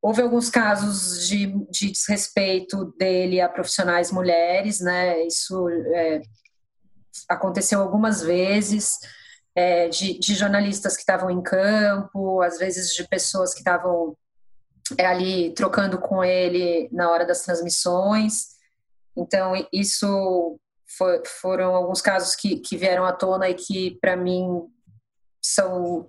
[0.01, 5.21] Houve alguns casos de, de desrespeito dele a profissionais mulheres, né?
[5.25, 6.21] Isso é,
[7.29, 8.97] aconteceu algumas vezes,
[9.55, 14.17] é, de, de, jornalistas que estavam em campo, às vezes de pessoas que estavam
[14.97, 18.55] é, ali trocando com ele na hora das transmissões.
[19.15, 20.59] Então, isso
[20.97, 24.67] foi, foram alguns casos que, que vieram à tona e que, para mim,
[25.41, 26.07] são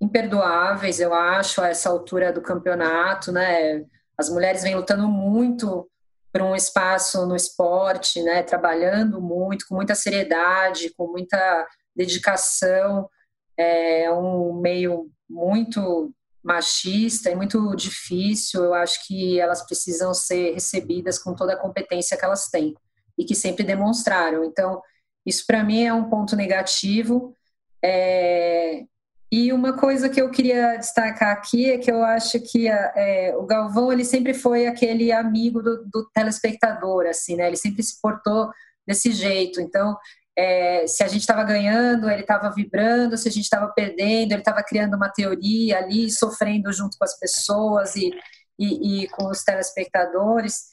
[0.00, 3.84] imperdoáveis, eu acho, a essa altura do campeonato, né?
[4.16, 5.88] As mulheres vêm lutando muito
[6.32, 8.42] por um espaço no esporte, né?
[8.42, 13.08] Trabalhando muito, com muita seriedade, com muita dedicação.
[13.56, 16.12] É um meio muito
[16.44, 18.64] machista e muito difícil.
[18.64, 22.74] Eu acho que elas precisam ser recebidas com toda a competência que elas têm
[23.18, 24.44] e que sempre demonstraram.
[24.44, 24.82] Então,
[25.24, 27.34] isso para mim é um ponto negativo.
[27.82, 28.84] É,
[29.30, 33.44] e uma coisa que eu queria destacar aqui é que eu acho que é, o
[33.44, 37.48] Galvão ele sempre foi aquele amigo do, do, telespectador, assim, né?
[37.48, 38.50] Ele sempre se portou
[38.86, 39.60] desse jeito.
[39.60, 39.96] Então,
[40.38, 43.16] é, se a gente estava ganhando, ele estava vibrando.
[43.16, 47.18] Se a gente estava perdendo, ele estava criando uma teoria ali, sofrendo junto com as
[47.18, 48.10] pessoas e,
[48.56, 50.66] e, e com os telespectadores.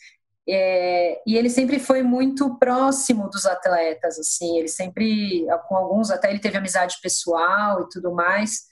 [0.48, 6.30] É, e ele sempre foi muito próximo dos atletas, assim, ele sempre, com alguns até
[6.30, 8.68] ele teve amizade pessoal e tudo mais.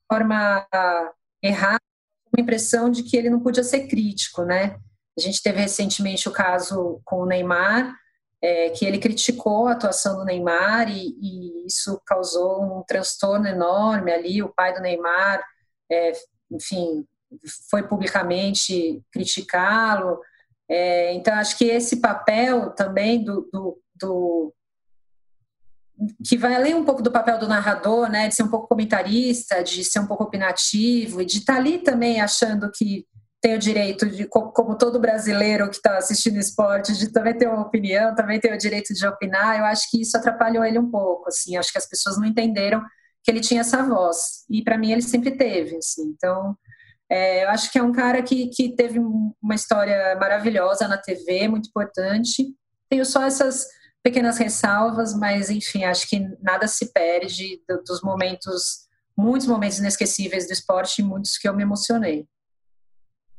[0.00, 0.66] De forma
[1.42, 1.80] errada,
[2.36, 4.76] uma impressão de que ele não podia ser crítico, né?
[5.16, 7.94] A gente teve recentemente o caso com o Neymar,
[8.42, 14.12] é, que ele criticou a atuação do Neymar e, e, isso causou um transtorno enorme
[14.12, 14.42] ali.
[14.42, 15.42] O pai do Neymar,
[15.90, 16.12] é,
[16.50, 17.06] enfim,
[17.70, 20.20] foi publicamente criticá-lo.
[20.68, 24.54] É, então, acho que esse papel também do, do, do,
[26.26, 29.62] que vai além um pouco do papel do narrador, né, de ser um pouco comentarista,
[29.62, 33.06] de ser um pouco opinativo e de estar tá ali também achando que
[33.44, 37.60] tem o direito de, como todo brasileiro que está assistindo esporte, de também ter uma
[37.60, 39.58] opinião, também ter o direito de opinar.
[39.58, 41.54] Eu acho que isso atrapalhou ele um pouco, assim.
[41.54, 42.82] Acho que as pessoas não entenderam
[43.22, 46.04] que ele tinha essa voz e para mim ele sempre teve, assim.
[46.16, 46.56] Então
[47.10, 51.48] é, eu acho que é um cara que, que teve uma história maravilhosa na TV,
[51.48, 52.46] muito importante.
[52.88, 53.66] Tenho só essas
[54.02, 58.86] pequenas ressalvas, mas enfim, acho que nada se perde dos momentos,
[59.16, 62.26] muitos momentos inesquecíveis do esporte muitos que eu me emocionei.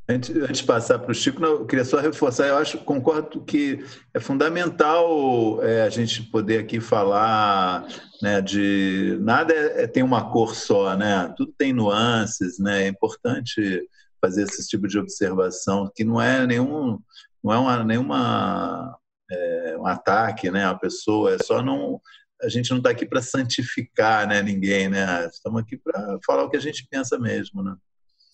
[0.08, 3.84] Antes, antes de passar para o Chico, eu queria só reforçar, eu acho, concordo que
[4.13, 7.88] é fundamental é, a gente poder aqui falar
[8.22, 11.34] né, de nada é, é, tem uma cor só, né?
[11.36, 12.84] Tudo tem nuances, né?
[12.84, 13.82] É importante
[14.22, 17.00] fazer esse tipo de observação que não é nenhum,
[17.44, 18.96] não é uma, nenhuma
[19.32, 20.65] é, um ataque, né?
[20.65, 22.00] A pessoa é só não
[22.44, 24.44] a gente não está aqui para santificar, né?
[24.44, 25.26] Ninguém, né?
[25.26, 27.76] Estamos aqui para falar o que a gente pensa mesmo, né?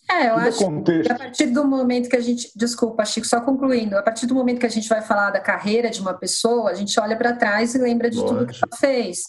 [0.10, 1.08] É, eu acho contexto.
[1.08, 2.52] que a partir do momento que a gente.
[2.56, 3.98] Desculpa, Chico, só concluindo.
[3.98, 6.74] A partir do momento que a gente vai falar da carreira de uma pessoa, a
[6.74, 8.40] gente olha para trás e lembra de Lógico.
[8.40, 9.22] tudo que ela fez.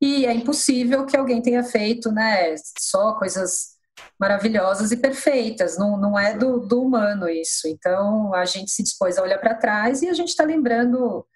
[0.00, 3.78] E é impossível que alguém tenha feito né, só coisas
[4.18, 5.76] maravilhosas e perfeitas.
[5.76, 7.66] Não, não é do, do humano isso.
[7.66, 11.26] Então, a gente se dispôs a olhar para trás e a gente está lembrando,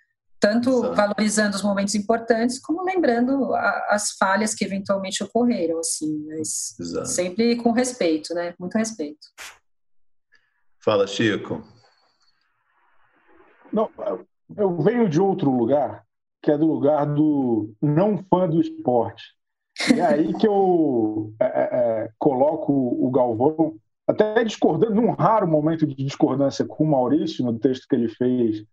[0.43, 0.95] tanto Exato.
[0.97, 7.07] valorizando os momentos importantes, como lembrando a, as falhas que eventualmente ocorreram, assim, mas Exato.
[7.07, 8.53] sempre com respeito, né?
[8.59, 9.29] Muito respeito.
[10.81, 11.63] Fala, Chico.
[13.73, 13.89] Não,
[14.57, 16.05] eu venho de outro lugar,
[16.43, 19.23] que é do lugar do não fã do esporte.
[19.95, 23.77] E é aí que eu é, é, é, coloco o Galvão,
[24.09, 28.65] até discordando, num raro momento de discordância com o Maurício, no texto que ele fez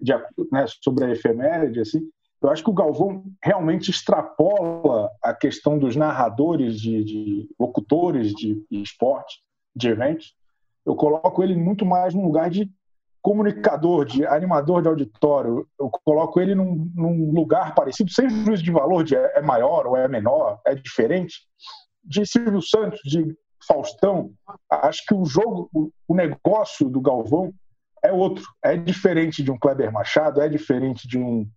[0.00, 0.12] de,
[0.52, 2.00] né, sobre a efeméride, assim,
[2.40, 8.64] eu acho que o Galvão realmente extrapola a questão dos narradores, de, de locutores de,
[8.70, 9.40] de esporte,
[9.74, 10.34] de eventos.
[10.86, 12.70] Eu coloco ele muito mais num lugar de
[13.20, 18.70] comunicador, de animador de auditório, eu coloco ele num, num lugar parecido, sem juízo de
[18.70, 21.40] valor, de é, é maior ou é menor, é diferente,
[22.04, 24.30] de Silvio Santos, de Faustão.
[24.70, 25.68] Acho que o jogo,
[26.06, 27.52] o, negócio do Galvão
[28.08, 31.48] é outro, é diferente de um Kleber Machado, é diferente de um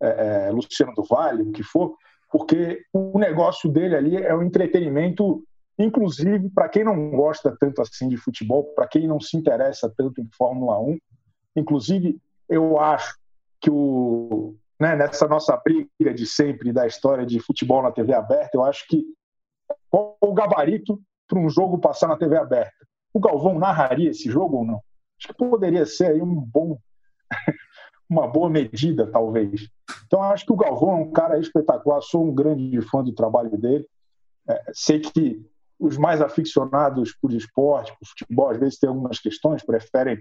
[0.00, 1.96] é, é, Luciano do Vale, o que for,
[2.30, 5.42] porque o negócio dele ali é o entretenimento
[5.78, 10.20] inclusive para quem não gosta tanto assim de futebol, para quem não se interessa tanto
[10.20, 10.98] em Fórmula 1,
[11.56, 13.18] inclusive eu acho
[13.60, 18.50] que o, né, nessa nossa briga de sempre da história de futebol na TV aberta,
[18.54, 19.04] eu acho que
[19.90, 22.86] qual o gabarito para um jogo passar na TV aberta?
[23.12, 24.80] O Galvão narraria esse jogo ou não?
[25.18, 26.78] Acho que poderia ser aí um bom
[28.08, 29.68] uma boa medida, talvez.
[30.06, 33.56] Então, acho que o Galvão é um cara espetacular, sou um grande fã do trabalho
[33.58, 33.86] dele.
[34.48, 35.44] É, sei que
[35.78, 40.18] os mais aficionados por esporte, por futebol, às vezes tem algumas questões, preferem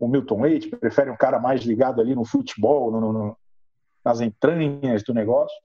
[0.00, 3.36] o Milton Leite, preferem um cara mais ligado ali no futebol, no, no,
[4.04, 5.56] nas entranhas do negócio.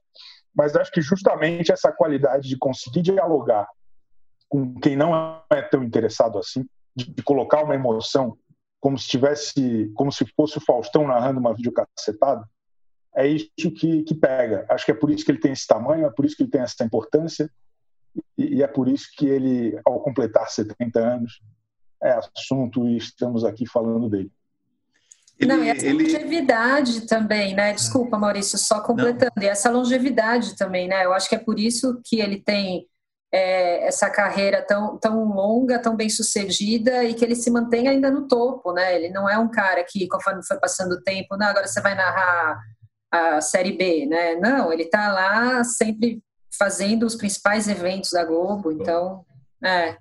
[0.53, 3.67] Mas acho que justamente essa qualidade de conseguir dialogar
[4.49, 8.37] com quem não é tão interessado assim, de colocar uma emoção
[8.81, 12.43] como se tivesse, como se fosse o Faustão narrando uma videocassetada,
[13.15, 14.65] é isso que, que pega.
[14.69, 16.49] Acho que é por isso que ele tem esse tamanho, é por isso que ele
[16.49, 17.49] tem essa importância
[18.37, 21.39] e, é por isso que ele, ao completar 70 anos,
[22.01, 24.31] é assunto e estamos aqui falando dele.
[25.39, 26.03] Ele, não, e essa ele...
[26.03, 27.73] longevidade também, né?
[27.73, 29.31] Desculpa, Maurício, só completando.
[29.35, 29.43] Não.
[29.43, 31.05] E essa longevidade também, né?
[31.05, 32.87] Eu acho que é por isso que ele tem
[33.33, 38.11] é, essa carreira tão, tão longa, tão bem sucedida e que ele se mantém ainda
[38.11, 38.95] no topo, né?
[38.95, 41.95] Ele não é um cara que, conforme foi passando o tempo, não, agora você vai
[41.95, 42.59] narrar
[43.09, 44.35] a Série B, né?
[44.35, 46.21] Não, ele está lá sempre
[46.57, 49.25] fazendo os principais eventos da Globo, então,
[49.63, 49.95] é.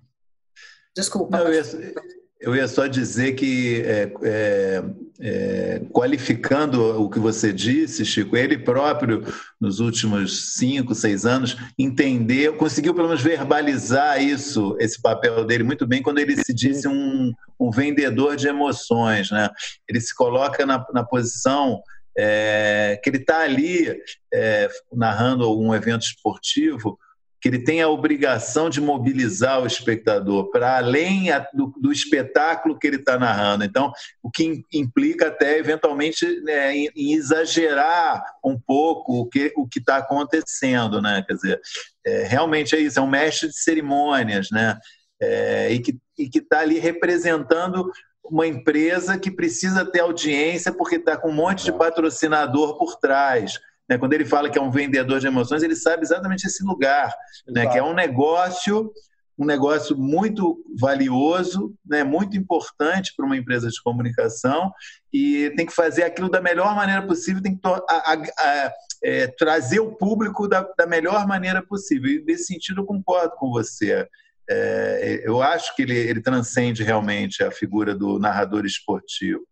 [0.97, 1.39] Desculpa.
[1.39, 1.95] Não, eu, ia,
[2.41, 4.83] eu, ia, só dizer que, é,
[5.21, 9.23] é, qualificando o que você disse, Chico, ele próprio,
[9.61, 15.87] nos últimos cinco, seis anos, entendeu, conseguiu pelo menos verbalizar isso, esse papel dele muito
[15.87, 19.31] bem, quando ele se disse um, um vendedor de emoções.
[19.31, 19.51] Né?
[19.89, 21.83] Ele se coloca na, na posição
[22.17, 23.95] é, que ele está ali
[24.33, 26.99] é, narrando algum evento esportivo,
[27.41, 32.87] que ele tem a obrigação de mobilizar o espectador para além do, do, espetáculo que
[32.87, 33.65] ele está narrando.
[33.65, 39.67] Então, o que implica até eventualmente né, em, em, exagerar um pouco o que o
[39.75, 41.25] está acontecendo, né?
[41.27, 41.61] Quer dizer,
[42.05, 44.79] é, realmente é isso, é um mestre de cerimônias, né?
[45.23, 45.99] É, e que
[46.39, 47.91] está ali representando
[48.25, 53.59] uma empresa que precisa ter audiência porque está com um monte de patrocinador por trás.
[53.91, 53.99] Né?
[53.99, 57.13] Quando ele fala que é um vendedor de emoções, ele sabe exatamente esse lugar,
[57.49, 57.67] né?
[57.67, 58.93] que é um negócio
[59.39, 64.71] um negócio muito valioso, né, muito importante para uma empresa de comunicação
[65.11, 68.73] e tem que fazer aquilo da melhor maneira possível, tem que a, a,
[69.03, 72.11] é, trazer o público da, da melhor maneira possível.
[72.11, 74.07] E nesse sentido eu concordo com você.
[74.53, 79.43] É, eu acho que ele, ele, transcende realmente a figura do narrador esportivo.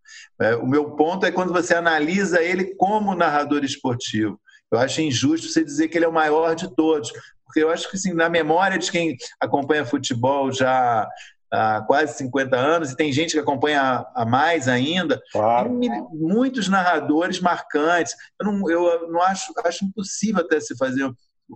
[0.40, 4.40] É, o meu ponto é quando você analisa ele como narrador esportivo.
[4.72, 7.12] Eu acho injusto você dizer que ele é o maior de todos,
[7.44, 11.08] porque eu acho que assim, na memória de quem acompanha futebol já
[11.50, 15.78] há quase 50 anos, e tem gente que acompanha há mais ainda, claro.
[16.12, 18.14] muitos narradores marcantes.
[18.40, 21.10] Eu não, eu não acho, acho impossível até se fazer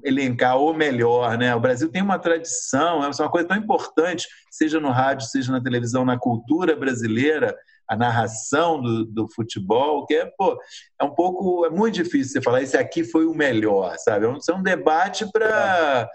[0.04, 1.54] elencar o melhor, né?
[1.54, 5.62] O Brasil tem uma tradição, é uma coisa tão importante, seja no rádio, seja na
[5.62, 7.54] televisão, na cultura brasileira,
[7.88, 10.58] a narração do, do, futebol, que é, pô,
[10.98, 14.24] é um pouco, é muito difícil você falar esse aqui foi o melhor, sabe?
[14.24, 16.08] É um, é um debate para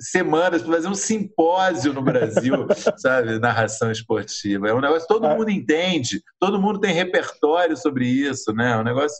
[0.00, 2.66] semanas, para fazer um simpósio no Brasil,
[2.98, 3.38] sabe?
[3.38, 4.68] Narração esportiva.
[4.68, 5.36] É um negócio que todo é.
[5.36, 8.72] mundo entende, todo mundo tem repertório sobre isso, né?
[8.72, 9.18] É um negócio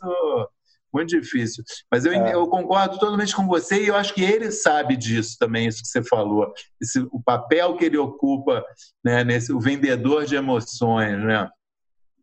[0.92, 1.64] muito difícil.
[1.90, 2.34] Mas eu, é.
[2.34, 5.88] eu, concordo totalmente com você e eu acho que ele sabe disso também, isso que
[5.88, 6.52] você falou.
[6.80, 8.64] Esse, o papel que ele ocupa,
[9.04, 11.48] né, nesse, o vendedor de emoções, né?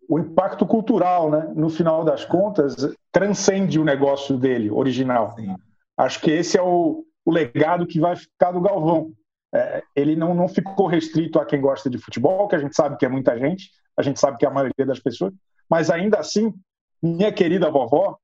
[0.07, 1.51] O impacto cultural, né?
[1.55, 2.75] No final das contas,
[3.11, 5.35] transcende o negócio dele, original.
[5.35, 5.55] Sim.
[5.97, 9.11] Acho que esse é o, o legado que vai ficar do Galvão.
[9.53, 12.97] É, ele não, não ficou restrito a quem gosta de futebol, que a gente sabe
[12.97, 15.33] que é muita gente, a gente sabe que é a maioria das pessoas,
[15.69, 16.53] mas ainda assim,
[17.01, 18.17] minha querida vovó,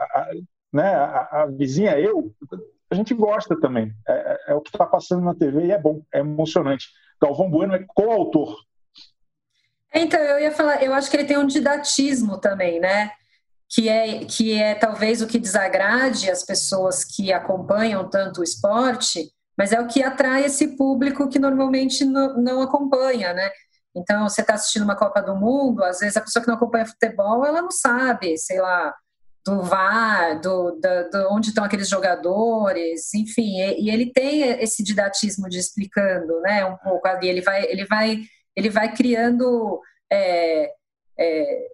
[0.00, 0.30] a,
[0.72, 2.32] né, a, a, vizinha, eu,
[2.90, 3.92] a gente gosta também.
[4.08, 6.88] É, é, é o que está passando na TV e é bom, é emocionante.
[7.20, 8.56] Galvão Bueno é coautor.
[9.92, 13.10] Então, eu ia falar, eu acho que ele tem um didatismo também, né?
[13.68, 19.30] Que é, que é talvez o que desagrade as pessoas que acompanham tanto o esporte,
[19.56, 23.50] mas é o que atrai esse público que normalmente não, não acompanha, né?
[23.94, 26.86] Então, você está assistindo uma Copa do Mundo, às vezes a pessoa que não acompanha
[26.86, 28.94] futebol, ela não sabe, sei lá,
[29.44, 34.82] do VAR, do, da, do onde estão aqueles jogadores, enfim, e, e, ele tem esse
[34.82, 38.20] didatismo de explicando, né, um pouco ali, ele vai, ele vai,
[38.54, 39.80] ele vai criando
[40.12, 40.70] é,
[41.18, 41.66] é,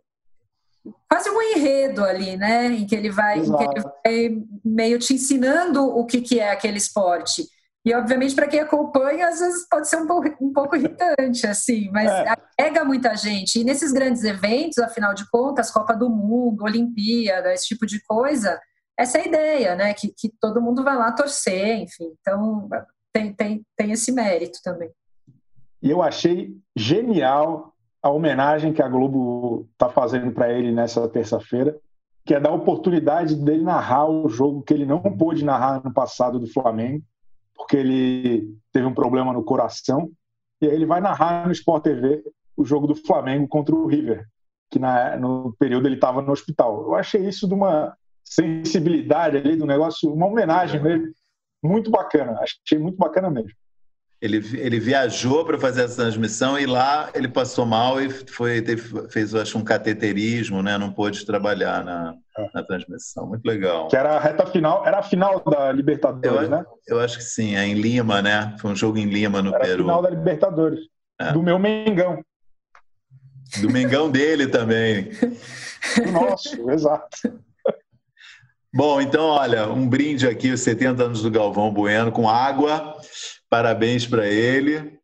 [1.08, 5.14] quase um enredo ali, né, em que ele vai, em que ele vai meio te
[5.14, 7.44] ensinando o que, que é aquele esporte.
[7.86, 11.88] E, obviamente, para quem acompanha, às vezes pode ser um pouco, um pouco irritante, assim,
[11.92, 12.34] mas é.
[12.56, 13.60] pega muita gente.
[13.60, 18.60] E nesses grandes eventos, afinal de contas, Copa do Mundo, Olimpíada, esse tipo de coisa,
[18.98, 19.94] essa é a ideia, né?
[19.94, 22.12] Que, que todo mundo vai lá torcer, enfim.
[22.20, 22.68] Então,
[23.12, 24.90] tem, tem, tem esse mérito também.
[25.80, 27.72] E eu achei genial
[28.02, 31.78] a homenagem que a Globo está fazendo para ele nessa terça-feira,
[32.24, 35.94] que é dar a oportunidade dele narrar o jogo que ele não pôde narrar no
[35.94, 37.04] passado do Flamengo
[37.56, 40.10] porque ele teve um problema no coração.
[40.60, 42.22] E aí ele vai narrar no Sport TV
[42.56, 44.26] o jogo do Flamengo contra o River,
[44.70, 46.82] que na, no período ele estava no hospital.
[46.82, 51.12] Eu achei isso de uma sensibilidade ali do negócio, uma homenagem mesmo,
[51.62, 52.40] muito bacana.
[52.40, 53.50] Achei muito bacana mesmo.
[54.26, 59.08] Ele, ele viajou para fazer essa transmissão e lá ele passou mal e foi, teve,
[59.08, 60.76] fez, acho, um cateterismo, né?
[60.76, 62.50] Não pôde trabalhar na, é.
[62.52, 63.26] na transmissão.
[63.26, 63.88] Muito legal.
[63.88, 66.66] Que era a reta final, era a final da Libertadores, eu, né?
[66.86, 68.54] Eu acho que sim, é em Lima, né?
[68.60, 69.74] Foi um jogo em Lima, no era Peru.
[69.74, 70.80] a final da Libertadores.
[71.20, 71.32] É.
[71.32, 72.22] Do meu Mengão.
[73.60, 75.10] Do Mengão dele também.
[75.96, 77.16] Do nosso, exato.
[78.74, 82.94] Bom, então, olha, um brinde aqui, os 70 anos do Galvão Bueno, com água.
[83.48, 84.98] Parabéns para ele.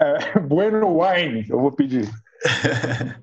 [0.00, 2.08] É, bueno Wine, eu vou pedir.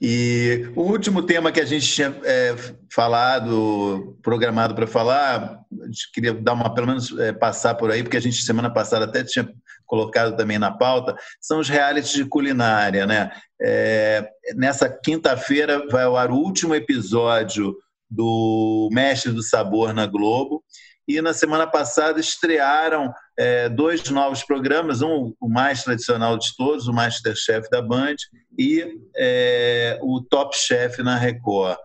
[0.00, 2.54] e o último tema que a gente tinha é,
[2.92, 8.02] falado, programado para falar, a gente queria dar uma, pelo menos é, passar por aí,
[8.02, 9.48] porque a gente semana passada até tinha
[9.86, 13.30] colocado também na pauta, são os realities de culinária, né?
[13.62, 17.76] É, nessa quinta-feira vai ao ar o último episódio
[18.10, 20.62] do Mestre do Sabor na Globo
[21.06, 26.88] e na semana passada estrearam é, dois novos programas, um o mais tradicional de todos,
[26.88, 28.16] o Masterchef da Band
[28.58, 28.84] e
[29.16, 31.78] é, o Top Chef na Record.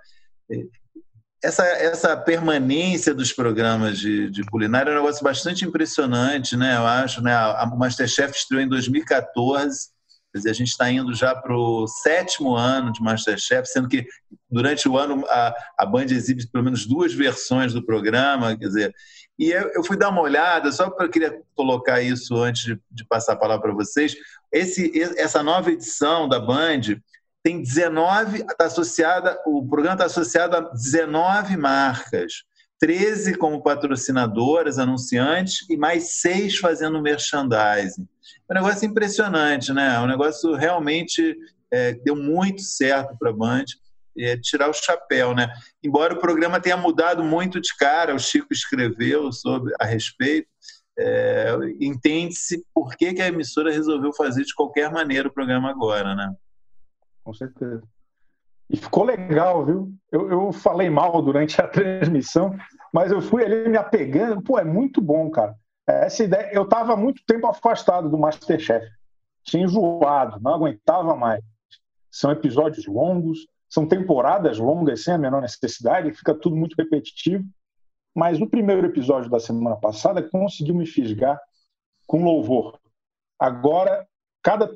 [1.43, 6.77] Essa, essa permanência dos programas de, de culinária é um negócio bastante impressionante, né?
[6.77, 7.35] Eu acho, né?
[7.73, 9.91] O Masterchef estreou em 2014
[10.31, 14.07] Quer dizer, a gente está indo já para o sétimo ano de Masterchef, sendo que
[14.51, 18.57] durante o ano a, a Band exibe pelo menos duas versões do programa.
[18.57, 18.95] Quer dizer,
[19.39, 22.79] e eu, eu fui dar uma olhada, só porque eu queria colocar isso antes de,
[22.91, 24.15] de passar a palavra para vocês.
[24.51, 26.81] Esse, essa nova edição da Band
[27.43, 32.43] tem 19, está associada, o programa está associado a 19 marcas.
[32.79, 38.07] 13 como patrocinadoras, anunciantes, e mais seis fazendo merchandising.
[38.49, 39.95] É um negócio impressionante, né?
[39.95, 41.37] É um negócio realmente
[41.71, 43.65] é, deu muito certo para a Band.
[44.17, 45.51] É, tirar o chapéu, né?
[45.81, 50.47] Embora o programa tenha mudado muito de cara, o Chico escreveu sobre a respeito,
[50.97, 56.13] é, entende-se por que, que a emissora resolveu fazer de qualquer maneira o programa agora,
[56.13, 56.33] né?
[57.23, 57.81] Com certeza.
[58.69, 59.93] E ficou legal, viu?
[60.11, 62.55] Eu, eu falei mal durante a transmissão,
[62.93, 64.41] mas eu fui ali me apegando.
[64.41, 65.55] Pô, é muito bom, cara.
[65.87, 68.87] Essa ideia, eu estava muito tempo afastado do Masterchef.
[69.43, 71.43] Tinha enjoado, não aguentava mais.
[72.09, 73.39] São episódios longos,
[73.71, 77.45] são temporadas longas sem a menor necessidade, fica tudo muito repetitivo.
[78.13, 81.39] Mas no primeiro episódio da semana passada conseguiu me fisgar
[82.05, 82.77] com louvor.
[83.39, 84.05] Agora,
[84.43, 84.69] cada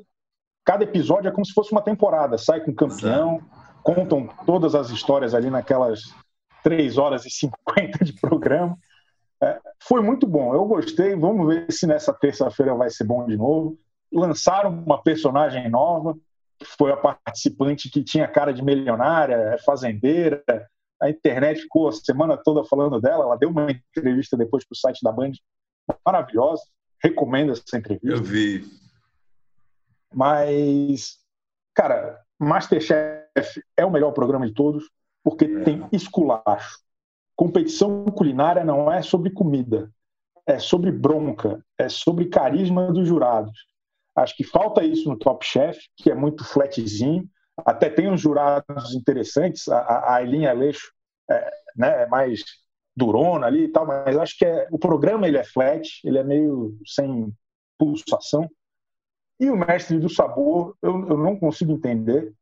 [0.64, 2.38] cada episódio é como se fosse uma temporada.
[2.38, 3.40] Sai com campeão,
[3.82, 6.00] contam todas as histórias ali naquelas
[6.64, 8.76] 3 horas e 50 de programa.
[9.40, 11.14] É, foi muito bom, eu gostei.
[11.14, 13.78] Vamos ver se nessa terça-feira vai ser bom de novo.
[14.10, 16.16] Lançaram uma personagem nova,
[16.64, 20.42] foi a participante que tinha cara de milionária, é fazendeira.
[21.00, 23.24] A internet ficou a semana toda falando dela.
[23.24, 25.32] Ela deu uma entrevista depois para o site da Band,
[26.04, 26.62] maravilhosa.
[27.02, 28.08] Recomendo essa entrevista.
[28.08, 28.64] Eu vi.
[30.14, 31.18] Mas,
[31.74, 34.84] cara, Masterchef é o melhor programa de todos
[35.22, 35.62] porque é.
[35.64, 36.78] tem esculacho.
[37.34, 39.90] Competição culinária não é sobre comida,
[40.46, 43.66] é sobre bronca, é sobre carisma dos jurados.
[44.16, 47.28] Acho que falta isso no Top Chef, que é muito flatzinho.
[47.58, 49.68] Até tem uns jurados interessantes.
[49.68, 50.90] A, a Aileen Aleixo
[51.30, 52.42] é, né, é mais
[52.96, 56.24] durona ali e tal, mas acho que é, o programa ele é flat, ele é
[56.24, 57.30] meio sem
[57.78, 58.48] pulsação.
[59.38, 62.32] E o Mestre do Sabor, eu, eu não consigo entender,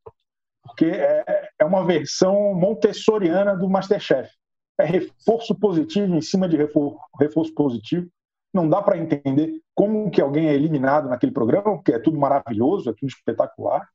[0.63, 4.31] porque é, é uma versão montessoriana do Masterchef.
[4.79, 8.09] É reforço positivo em cima de reforço, reforço positivo.
[8.55, 12.89] Não dá para entender como que alguém é eliminado naquele programa, porque é tudo maravilhoso,
[12.89, 13.85] é tudo espetacular.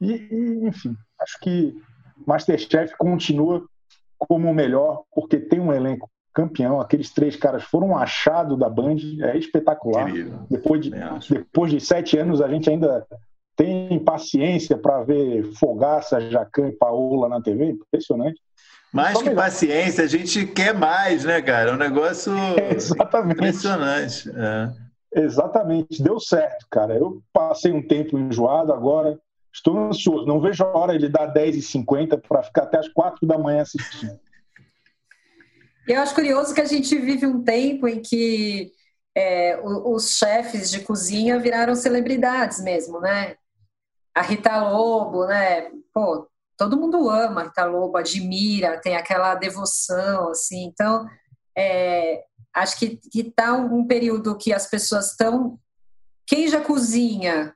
[0.00, 1.76] E, e enfim, acho que
[2.26, 3.62] Masterchef continua
[4.18, 6.80] como o melhor, porque tem um elenco campeão.
[6.80, 10.10] Aqueles três caras foram um achado da Band, é espetacular.
[10.48, 10.90] Depois de,
[11.28, 13.06] depois de sete anos, a gente ainda
[13.54, 17.66] tem paciência para ver Fogaça, Jacan e Paola na TV.
[17.66, 18.40] Impressionante.
[18.92, 19.44] Mais Só que melhor.
[19.44, 21.70] paciência, a gente quer mais, né, cara?
[21.70, 22.32] É um negócio
[22.74, 23.34] Exatamente.
[23.34, 24.30] impressionante.
[24.30, 24.90] É.
[25.22, 26.94] Exatamente, deu certo, cara.
[26.94, 29.18] Eu passei um tempo enjoado, agora
[29.52, 30.24] estou ansioso.
[30.26, 34.18] Não vejo a hora de dar 10h50 para ficar até as 4 da manhã assistindo.
[35.88, 38.70] Eu acho curioso que a gente vive um tempo em que
[39.16, 43.34] é, os chefes de cozinha viraram celebridades mesmo, né?
[44.14, 45.70] A Rita Lobo, né?
[45.92, 46.28] Pô,
[46.60, 50.64] todo mundo ama Rita Lobo, admira, tem aquela devoção, assim.
[50.66, 51.06] Então,
[51.56, 52.22] é,
[52.54, 55.58] acho que está um período que as pessoas estão.
[56.26, 57.54] Quem já cozinha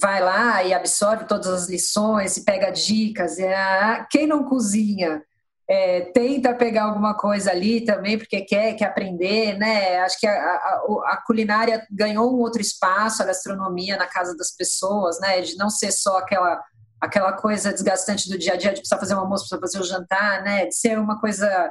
[0.00, 3.38] vai lá e absorve todas as lições e pega dicas.
[3.38, 5.20] E, ah, quem não cozinha
[5.68, 9.98] é, tenta pegar alguma coisa ali também, porque quer, quer aprender, né?
[9.98, 14.54] Acho que a, a, a, culinária ganhou um outro espaço, a gastronomia na casa das
[14.54, 15.40] pessoas, né?
[15.40, 16.62] De não ser só aquela
[17.04, 19.88] aquela coisa desgastante do dia a dia de precisar fazer um almoço, precisar fazer o
[19.88, 20.66] jantar, né?
[20.66, 21.70] De ser uma coisa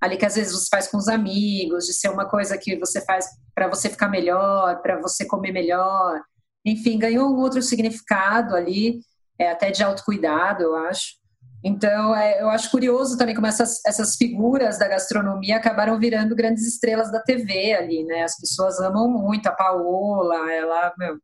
[0.00, 3.04] ali que às vezes você faz com os amigos, de ser uma coisa que você
[3.04, 6.20] faz para você ficar melhor, para você comer melhor.
[6.64, 9.00] Enfim, ganhou um outro significado ali,
[9.38, 11.20] é, até de autocuidado, eu acho.
[11.62, 16.66] Então, é, eu acho curioso também como essas, essas figuras da gastronomia acabaram virando grandes
[16.66, 18.22] estrelas da TV ali, né?
[18.22, 21.18] As pessoas amam muito a Paola, ela, meu,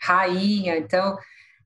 [0.00, 0.78] rainha.
[0.78, 1.18] Então,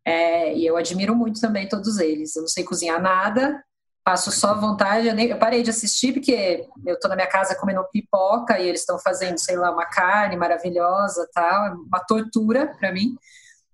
[0.05, 2.37] é, e eu admiro muito também todos eles.
[2.37, 3.65] Eu não sei cozinhar nada,
[4.05, 5.09] passo só vontade.
[5.09, 8.69] Eu, nem, eu parei de assistir porque eu estou na minha casa comendo pipoca e
[8.69, 13.17] eles estão fazendo, sei lá, uma carne maravilhosa, tal, é uma tortura para mim.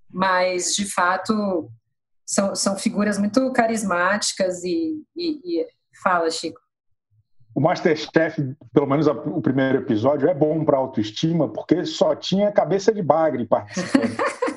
[0.09, 1.69] Mas de fato
[2.25, 5.67] são, são figuras muito carismáticas e, e, e...
[6.03, 6.61] fala, Chico.
[7.53, 12.95] O Masterchef, pelo menos o primeiro episódio, é bom para autoestima porque só tinha cabeça
[12.95, 14.17] de bagre participando.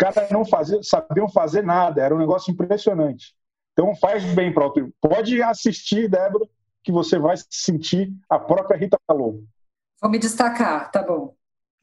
[0.00, 3.34] Os caras não faziam, sabiam fazer nada, era um negócio impressionante.
[3.72, 6.46] Então faz bem para o Pode assistir, Débora,
[6.84, 9.44] que você vai sentir a própria Rita Lobo.
[10.00, 11.34] Vou me destacar, tá bom.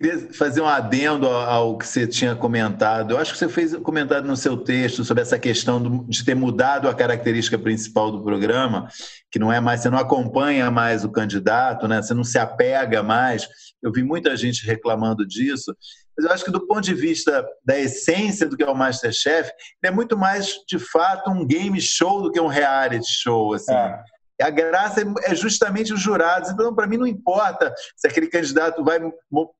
[0.01, 3.11] Queria fazer um adendo ao que você tinha comentado.
[3.11, 6.35] Eu acho que você fez um comentário no seu texto sobre essa questão de ter
[6.35, 8.89] mudado a característica principal do programa,
[9.31, 12.01] que não é mais, você não acompanha mais o candidato, né?
[12.01, 13.47] você não se apega mais.
[13.81, 15.73] Eu vi muita gente reclamando disso.
[16.17, 19.51] Mas eu acho que do ponto de vista da essência do que é o Masterchef,
[19.83, 23.53] é muito mais, de fato, um game show do que um reality show.
[23.53, 23.73] Assim.
[23.73, 24.03] É.
[24.41, 26.49] A graça é justamente os jurados.
[26.49, 28.99] Então, para mim, não importa se aquele candidato vai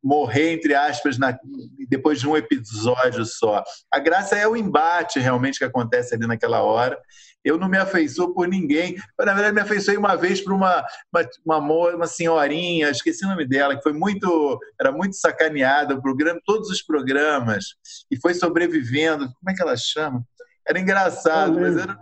[0.04, 1.38] morrer, entre aspas, na,
[1.90, 3.64] depois de um episódio só.
[3.92, 7.00] A graça é o embate realmente que acontece ali naquela hora.
[7.44, 8.96] Eu não me afeiçoo por ninguém.
[9.20, 10.84] Na verdade, me afeiçoei uma vez por uma,
[11.46, 16.02] uma, uma, uma senhorinha, esqueci o nome dela, que foi muito, era muito sacaneada, o
[16.02, 17.76] programa, todos os programas,
[18.10, 19.26] e foi sobrevivendo.
[19.26, 20.26] Como é que ela chama?
[20.68, 21.96] Era engraçado, mas era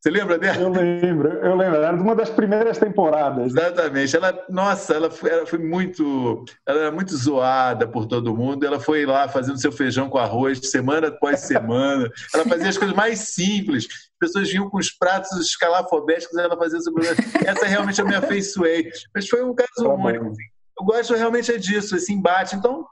[0.00, 0.62] você lembra dela?
[0.62, 1.76] Eu lembro, eu lembro.
[1.76, 3.48] Era uma das primeiras temporadas.
[3.48, 4.16] Exatamente.
[4.16, 8.64] Ela, nossa, ela foi, ela foi muito, ela era muito zoada por todo mundo.
[8.64, 12.10] Ela foi lá fazendo seu feijão com arroz semana após semana.
[12.32, 13.84] ela fazia as coisas mais simples.
[13.84, 18.90] As pessoas vinham com os pratos escalafobéticos, ela fazia sobre essa realmente eu me afeiçoei.
[19.14, 20.28] Mas foi um caso tá único.
[20.28, 20.42] Assim.
[20.80, 22.56] Eu gosto realmente é disso, esse embate.
[22.56, 22.86] Então,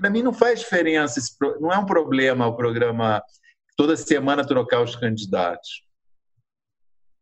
[0.00, 1.20] para mim não faz diferença,
[1.60, 3.20] não é um problema o programa
[3.76, 5.82] toda semana trocar os candidatos.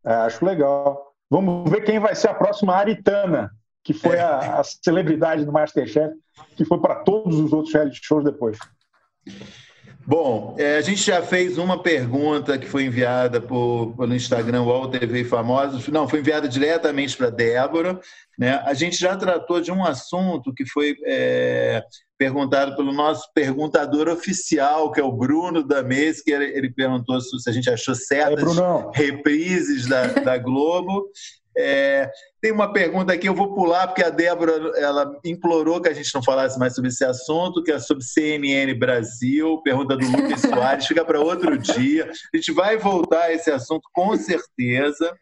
[0.05, 1.13] É, acho legal.
[1.29, 3.51] Vamos ver quem vai ser a próxima Aritana,
[3.83, 6.13] que foi a, a celebridade do Masterchef,
[6.55, 8.57] que foi para todos os outros reality shows depois.
[10.05, 14.89] Bom, é, a gente já fez uma pergunta que foi enviada por, pelo Instagram UOL
[14.89, 15.87] TV Famosos.
[15.89, 17.99] Não, foi enviada diretamente para Débora.
[18.37, 18.61] Né?
[18.65, 21.83] A gente já tratou de um assunto que foi é,
[22.17, 27.49] perguntado pelo nosso perguntador oficial, que é o Bruno da Mês, que ele perguntou se
[27.49, 31.09] a gente achou certas é, reprises da, da Globo.
[31.57, 32.09] É,
[32.41, 36.13] tem uma pergunta aqui, eu vou pular, porque a Débora ela implorou que a gente
[36.15, 40.87] não falasse mais sobre esse assunto, que é sobre CNN Brasil, pergunta do Lucas Soares,
[40.87, 42.09] fica para outro dia.
[42.33, 45.13] A gente vai voltar a esse assunto com certeza.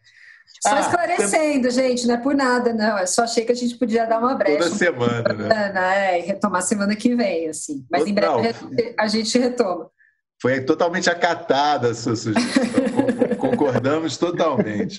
[0.62, 1.70] Só ah, esclarecendo, tem...
[1.70, 2.98] gente, não é por nada, não.
[2.98, 4.58] Eu só achei que a gente podia dar uma brecha.
[4.58, 6.16] Toda semana, né?
[6.16, 7.84] É, e retomar semana que vem, assim.
[7.90, 8.54] Mas em breve
[8.98, 9.90] a gente retoma.
[10.40, 12.70] Foi totalmente acatada a sua sugestão.
[13.36, 14.96] Concordamos totalmente.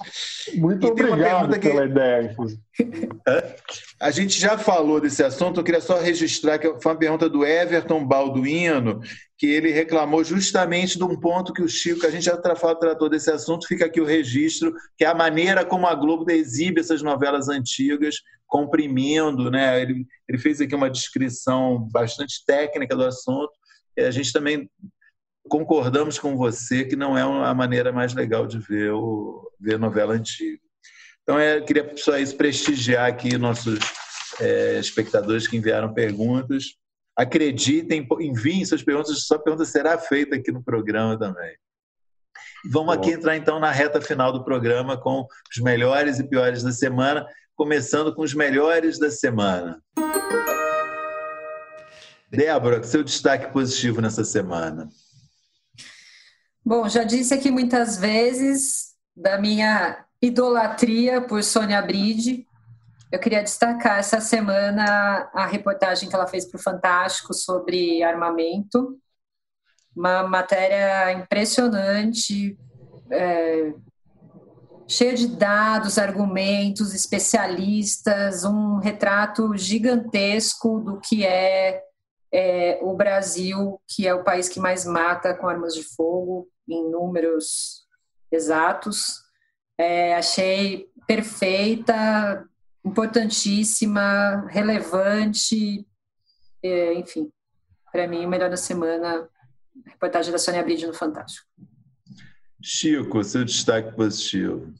[0.55, 1.69] Muito e obrigado que...
[1.69, 2.35] pela ideia.
[3.99, 7.45] A gente já falou desse assunto, eu queria só registrar que foi uma pergunta do
[7.45, 8.99] Everton Balduino,
[9.37, 13.31] que ele reclamou justamente de um ponto que o Chico, a gente já tratou desse
[13.31, 17.49] assunto, fica aqui o registro, que é a maneira como a Globo exibe essas novelas
[17.49, 18.15] antigas,
[18.45, 19.81] comprimindo, né?
[19.81, 23.51] Ele, ele fez aqui uma descrição bastante técnica do assunto.
[23.97, 24.69] A gente também
[25.49, 30.13] concordamos com você que não é a maneira mais legal de ver, o, ver novela
[30.13, 30.59] antiga.
[31.23, 33.79] Então, é, eu queria só isso prestigiar aqui nossos
[34.39, 36.75] é, espectadores que enviaram perguntas.
[37.15, 41.55] Acreditem, enviem suas perguntas, sua pergunta será feita aqui no programa também.
[42.69, 46.71] Vamos aqui entrar então na reta final do programa com os melhores e piores da
[46.71, 47.25] semana,
[47.55, 49.81] começando com os melhores da semana.
[52.29, 54.87] Débora, seu destaque positivo nessa semana?
[56.63, 62.45] Bom, já disse aqui muitas vezes da minha idolatria por Sônia Bride.
[63.11, 68.97] Eu queria destacar essa semana a reportagem que ela fez para o Fantástico sobre armamento.
[69.95, 72.57] Uma matéria impressionante,
[73.09, 73.73] é,
[74.87, 81.81] cheia de dados, argumentos, especialistas, um retrato gigantesco do que é
[82.31, 86.89] é, o Brasil, que é o país que mais mata com armas de fogo, em
[86.89, 87.85] números
[88.31, 89.21] exatos.
[89.77, 92.47] É, achei perfeita,
[92.85, 95.85] importantíssima, relevante,
[96.63, 97.31] é, enfim,
[97.91, 99.27] para mim, o melhor da semana,
[99.85, 101.45] reportagem da Sônia Bride no Fantástico.
[102.61, 104.71] Chico, seu destaque positivo.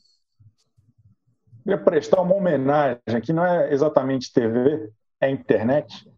[1.64, 6.11] Queria prestar uma homenagem, que não é exatamente TV, é internet,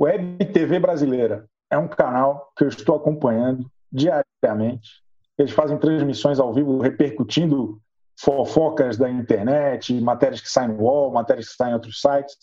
[0.00, 5.02] Web TV Brasileira é um canal que eu estou acompanhando diariamente.
[5.38, 7.80] Eles fazem transmissões ao vivo repercutindo
[8.18, 12.36] fofocas da internet, matérias que saem no UOL, matérias que saem em outros sites.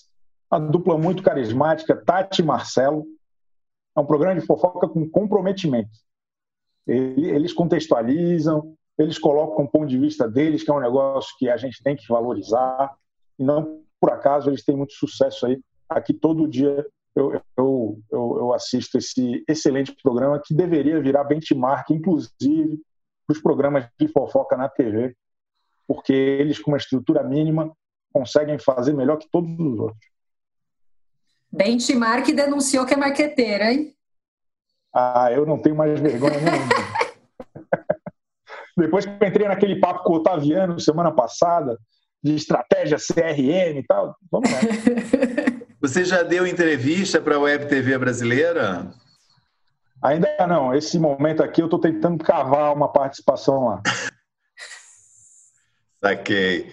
[0.51, 3.05] Uma dupla muito carismática, Tati e Marcelo.
[3.95, 5.91] É um programa de fofoca com comprometimento.
[6.87, 11.57] Eles contextualizam, eles colocam o ponto de vista deles, que é um negócio que a
[11.57, 12.93] gente tem que valorizar.
[13.39, 15.61] E não por acaso eles têm muito sucesso aí.
[15.87, 16.85] Aqui todo dia
[17.15, 22.81] eu, eu, eu, eu assisto esse excelente programa que deveria virar benchmark, inclusive,
[23.27, 25.15] para os programas de fofoca na TV,
[25.87, 27.71] porque eles, com uma estrutura mínima,
[28.13, 30.11] conseguem fazer melhor que todos os outros.
[31.51, 33.93] Benchmark denunciou que é marqueteira, hein?
[34.93, 36.73] Ah, eu não tenho mais vergonha nenhuma.
[38.77, 41.77] Depois que eu entrei naquele papo com o Otaviano semana passada,
[42.23, 44.59] de estratégia CRM e tal, vamos lá.
[45.81, 48.91] Você já deu entrevista para a Web TV brasileira?
[50.03, 50.75] Ainda não.
[50.75, 53.81] Esse momento aqui eu estou tentando cavar uma participação lá.
[55.99, 56.71] Saquei.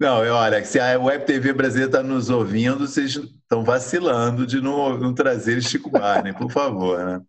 [0.00, 4.98] Não, olha, se a Web TV brasileira está nos ouvindo, vocês estão vacilando de não,
[4.98, 7.22] não trazer Chico Barney, por favor, né?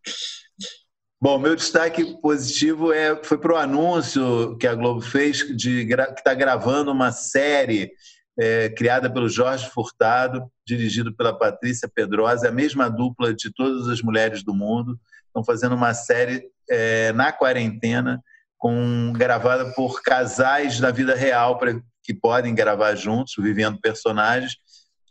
[1.22, 5.94] Bom, meu destaque positivo é, foi para o anúncio que a Globo fez de que
[5.94, 7.92] está gravando uma série
[8.40, 14.02] é, criada pelo Jorge Furtado, dirigido pela Patrícia Pedrosa, a mesma dupla de todas as
[14.02, 15.00] mulheres do mundo.
[15.28, 18.22] Estão fazendo uma série é, na quarentena,
[18.58, 21.74] com, gravada por casais da vida real pra,
[22.04, 24.56] que podem gravar juntos, vivendo personagens.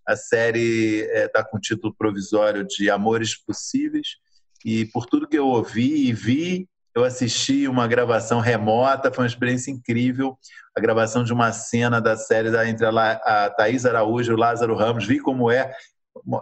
[0.06, 4.16] A série está é, com o título provisório de Amores Possíveis.
[4.64, 9.28] E por tudo que eu ouvi e vi, eu assisti uma gravação remota, foi uma
[9.28, 10.36] experiência incrível.
[10.76, 14.38] A gravação de uma cena da série da, entre a, a Thaís Araújo e o
[14.38, 15.06] Lázaro Ramos.
[15.06, 15.72] Vi como é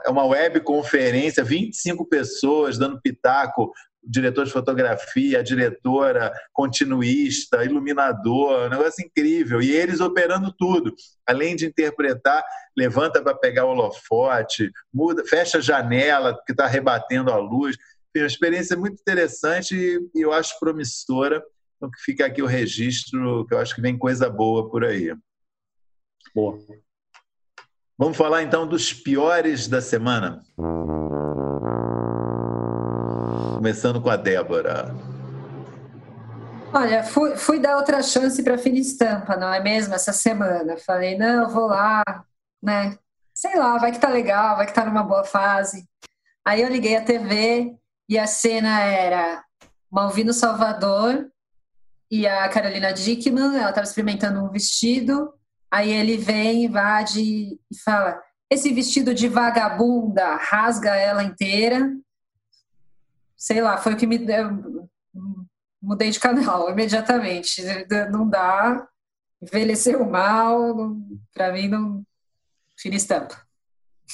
[0.04, 3.70] é uma webconferência, 25 pessoas dando pitaco,
[4.02, 9.60] diretor de fotografia, a diretora, continuista, iluminador, um negócio incrível.
[9.60, 10.94] E eles operando tudo,
[11.26, 12.42] além de interpretar,
[12.76, 17.76] levanta para pegar o holofote, muda, fecha a janela que está rebatendo a luz.
[18.12, 19.74] Foi uma experiência muito interessante
[20.14, 21.42] e eu acho promissora.
[21.76, 25.14] Então, que fica aqui o registro, que eu acho que vem coisa boa por aí.
[26.34, 26.58] Boa.
[27.96, 30.42] Vamos falar então dos piores da semana.
[33.54, 34.94] Começando com a Débora.
[36.72, 39.94] Olha, fui, fui dar outra chance para a Fina Estampa, não é mesmo?
[39.94, 40.76] Essa semana.
[40.76, 42.02] Falei, não, vou lá,
[42.62, 42.98] né?
[43.34, 45.88] Sei lá, vai que tá legal, vai que tá numa boa fase.
[46.44, 47.76] Aí eu liguei a TV
[48.08, 49.44] e a cena era
[49.90, 51.30] Malvino Salvador
[52.10, 55.32] e a Carolina Dickman, ela estava experimentando um vestido
[55.70, 61.94] Aí ele vem, invade e fala: esse vestido de vagabunda rasga ela inteira.
[63.36, 64.88] Sei lá, foi o que me deu.
[65.80, 67.62] Mudei de canal imediatamente.
[68.10, 68.88] Não dá,
[69.40, 70.96] envelheceu mal,
[71.32, 72.02] para mim não.
[72.76, 73.47] Fina estampa.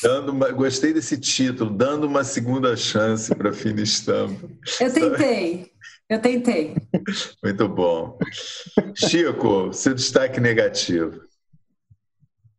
[0.03, 4.49] Dando uma, gostei desse título, dando uma segunda chance para Fina Estampa.
[4.81, 5.73] Eu tentei,
[6.09, 6.75] eu tentei.
[7.43, 8.19] Muito bom.
[8.95, 11.23] Chico, seu destaque negativo.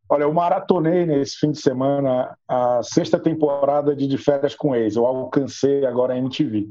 [0.07, 4.95] Olha, eu maratonei nesse fim de semana a sexta temporada de De Férias com Ex.
[4.95, 6.69] Eu alcancei agora a MTV.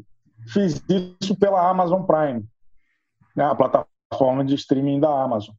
[0.49, 2.45] Fiz isso pela Amazon Prime,
[3.35, 5.55] né, a plataforma de streaming da Amazon.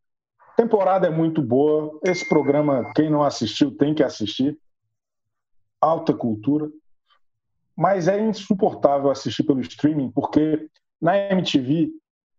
[0.53, 1.99] A temporada é muito boa.
[2.03, 4.57] Esse programa, quem não assistiu, tem que assistir.
[5.85, 6.69] Alta cultura.
[7.75, 10.67] Mas é insuportável assistir pelo streaming, porque
[10.99, 11.91] na MTV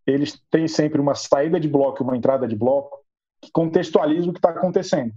[0.07, 3.05] eles têm sempre uma saída de bloco e uma entrada de bloco
[3.41, 5.13] que contextualiza o que está acontecendo.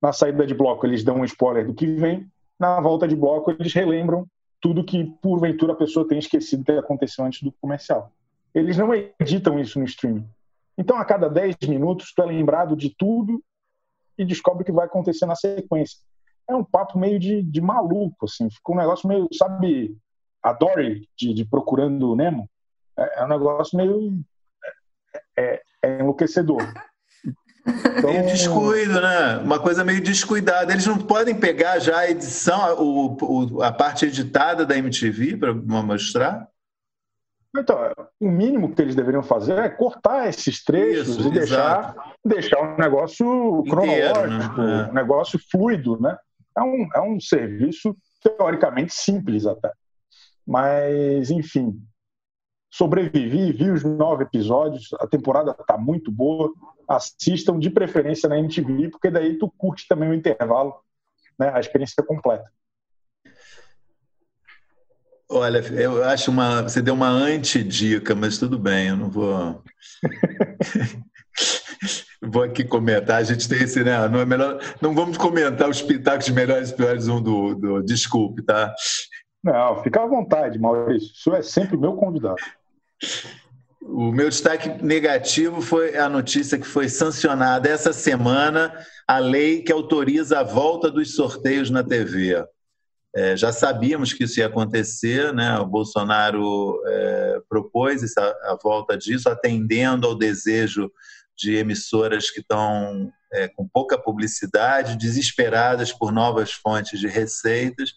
[0.00, 2.26] Na saída de bloco, eles dão um spoiler do que vem.
[2.58, 4.26] Na volta de bloco, eles relembram
[4.60, 8.12] tudo que, porventura, a pessoa tem esquecido que aconteceu antes do comercial.
[8.54, 10.26] Eles não editam isso no streaming.
[10.76, 13.42] Então, a cada 10 minutos, tu é lembrado de tudo
[14.18, 15.98] e descobre o que vai acontecer na sequência.
[16.52, 18.50] É um papo meio de, de maluco, assim.
[18.50, 19.96] Ficou um negócio meio, sabe,
[20.42, 22.48] a Dory de, de Procurando Nemo?
[22.96, 24.20] É, é um negócio meio...
[25.36, 26.62] É, é enlouquecedor.
[27.64, 28.10] Então...
[28.10, 29.36] Meio descuido, né?
[29.36, 30.72] Uma coisa meio descuidada.
[30.72, 35.54] Eles não podem pegar já a edição, o, o, a parte editada da MTV para
[35.54, 36.48] mostrar?
[37.56, 37.78] Então,
[38.18, 41.94] o mínimo que eles deveriam fazer é cortar esses trechos Isso, e deixar,
[42.24, 44.86] deixar um negócio cronológico, né?
[44.88, 44.90] é.
[44.90, 46.16] um negócio fluido, né?
[46.56, 49.70] É um, é um serviço teoricamente simples até.
[50.46, 51.80] Mas, enfim,
[52.70, 56.52] sobrevivi, vi os nove episódios, a temporada está muito boa
[56.96, 60.74] assistam de preferência na MTV, porque daí tu curte também o intervalo,
[61.38, 62.50] né, a experiência completa.
[65.28, 66.62] Olha, eu acho uma.
[66.62, 69.62] Você deu uma antidica, mas tudo bem, eu não vou.
[72.22, 73.16] vou aqui comentar.
[73.16, 74.08] A gente tem esse, né?
[74.08, 74.60] Não é melhor.
[74.80, 77.82] Não vamos comentar os pitacos melhores e piores um do, do.
[77.82, 78.72] Desculpe, tá?
[79.42, 81.10] Não, fica à vontade, Maurício.
[81.12, 82.36] Isso é sempre meu convidado.
[83.82, 88.72] O meu destaque negativo foi a notícia que foi sancionada essa semana
[89.08, 92.44] a lei que autoriza a volta dos sorteios na TV.
[93.14, 95.58] É, já sabíamos que isso ia acontecer, né?
[95.58, 100.90] O Bolsonaro é, propôs essa, a volta disso, atendendo ao desejo
[101.42, 107.94] de emissoras que estão é, com pouca publicidade, desesperadas por novas fontes de receitas.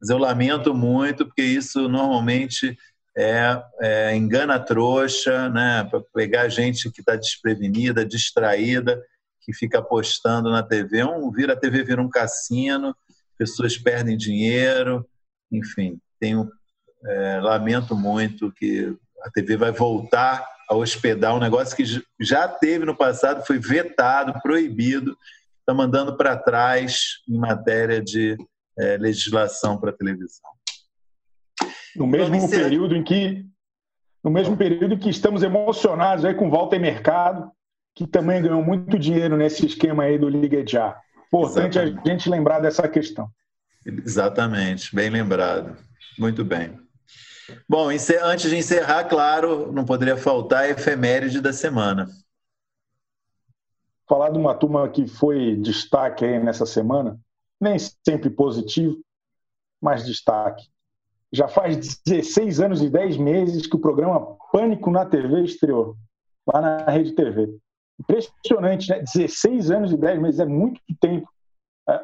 [0.00, 2.76] Mas eu lamento muito, porque isso normalmente
[3.16, 9.00] é, é engana trouxa, né, para pegar gente que está desprevenida, distraída,
[9.40, 11.04] que fica apostando na TV.
[11.04, 12.94] Um, vira, a TV vira um cassino,
[13.36, 15.06] pessoas perdem dinheiro,
[15.50, 16.50] enfim, tenho,
[17.06, 21.84] é, lamento muito que a TV vai voltar a hospedar um negócio que
[22.20, 25.16] já teve no passado, foi vetado, proibido,
[25.60, 28.36] está mandando para trás em matéria de
[28.78, 30.50] é, legislação para televisão.
[31.96, 33.44] No mesmo período em que
[34.22, 37.50] no mesmo período em que estamos emocionados aí com Walter Mercado,
[37.94, 41.00] que também ganhou muito dinheiro nesse esquema aí do Liga Já.
[41.28, 42.08] Importante Exatamente.
[42.08, 43.28] a gente lembrar dessa questão.
[43.86, 45.76] Exatamente, bem lembrado.
[46.18, 46.78] Muito bem.
[47.68, 52.06] Bom, antes de encerrar, claro, não poderia faltar a efeméride da semana.
[54.08, 57.18] Falar de uma turma que foi destaque aí nessa semana,
[57.60, 58.98] nem sempre positivo,
[59.80, 60.66] mas destaque.
[61.32, 65.96] Já faz 16 anos e 10 meses que o programa Pânico na TV estreou,
[66.46, 67.54] lá na Rede TV.
[68.00, 69.02] Impressionante, né?
[69.14, 71.28] 16 anos e 10 meses, é muito tempo.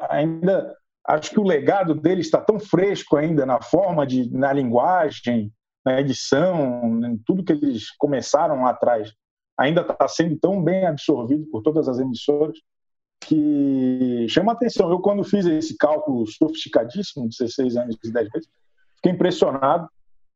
[0.09, 0.75] Ainda
[1.07, 5.51] acho que o legado dele está tão fresco ainda na forma de, na linguagem,
[5.85, 9.13] na edição, em tudo que eles começaram lá atrás,
[9.57, 12.57] ainda está sendo tão bem absorvido por todas as emissoras
[13.21, 14.89] que chama atenção.
[14.89, 18.49] Eu, quando fiz esse cálculo sofisticadíssimo, 16 anos e 10 meses,
[18.95, 19.87] fiquei impressionado.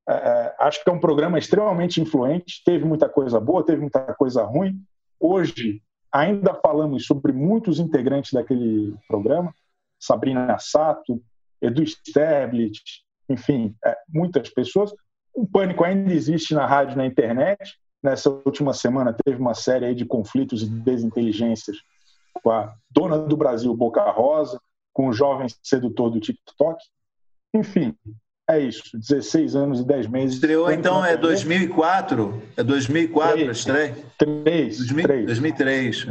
[0.07, 4.01] É, é, acho que é um programa extremamente influente, teve muita coisa boa, teve muita
[4.15, 4.81] coisa ruim.
[5.19, 9.53] Hoje, ainda falamos sobre muitos integrantes daquele programa,
[9.99, 11.21] Sabrina Sato,
[11.61, 12.81] Edu Sterblit,
[13.29, 14.91] enfim, é, muitas pessoas.
[15.33, 17.77] O pânico ainda existe na rádio, na internet.
[18.01, 21.77] Nessa última semana teve uma série de conflitos e desinteligências
[22.41, 24.59] com a dona do Brasil, Boca Rosa,
[24.93, 26.81] com o jovem sedutor do TikTok.
[27.53, 27.93] Enfim,
[28.49, 28.97] é isso.
[28.97, 30.35] 16 anos e 10 meses.
[30.35, 32.41] Estreou então é 2004?
[32.55, 33.97] É 2004 a estreia?
[34.17, 34.77] 3.
[34.77, 35.25] 2003.
[35.25, 36.07] 2003.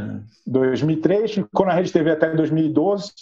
[0.46, 3.12] 2003, ficou na Rede TV até 2012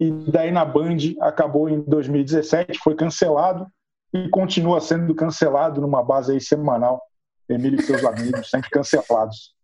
[0.00, 3.66] e daí na Band acabou em 2017, foi cancelado
[4.14, 7.02] e continua sendo cancelado numa base aí semanal.
[7.46, 9.54] Emílio e seus amigos, sempre cancelados.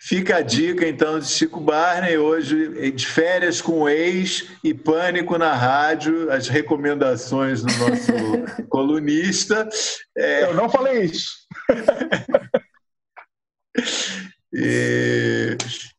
[0.00, 5.36] Fica a dica, então, de Chico Barney, hoje de férias com o ex e pânico
[5.36, 8.12] na rádio, as recomendações do nosso
[8.70, 9.68] colunista.
[10.16, 10.44] É...
[10.44, 11.32] Eu não falei isso.
[14.54, 15.58] e,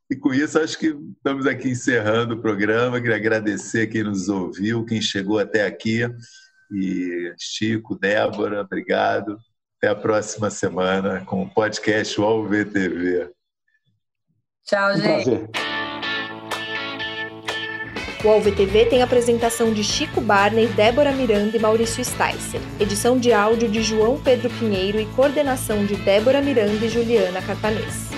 [0.09, 2.99] e com isso, acho que estamos aqui encerrando o programa.
[2.99, 6.01] Queria agradecer quem nos ouviu, quem chegou até aqui.
[6.71, 9.37] E Chico, Débora, obrigado.
[9.77, 13.31] Até a próxima semana com o podcast UOL VTV.
[14.65, 15.49] Tchau, gente.
[18.23, 22.59] O AlvTV tem apresentação de Chico Barney, Débora Miranda e Maurício Sticer.
[22.77, 28.09] Edição de áudio de João Pedro Pinheiro e coordenação de Débora Miranda e Juliana Carpanês.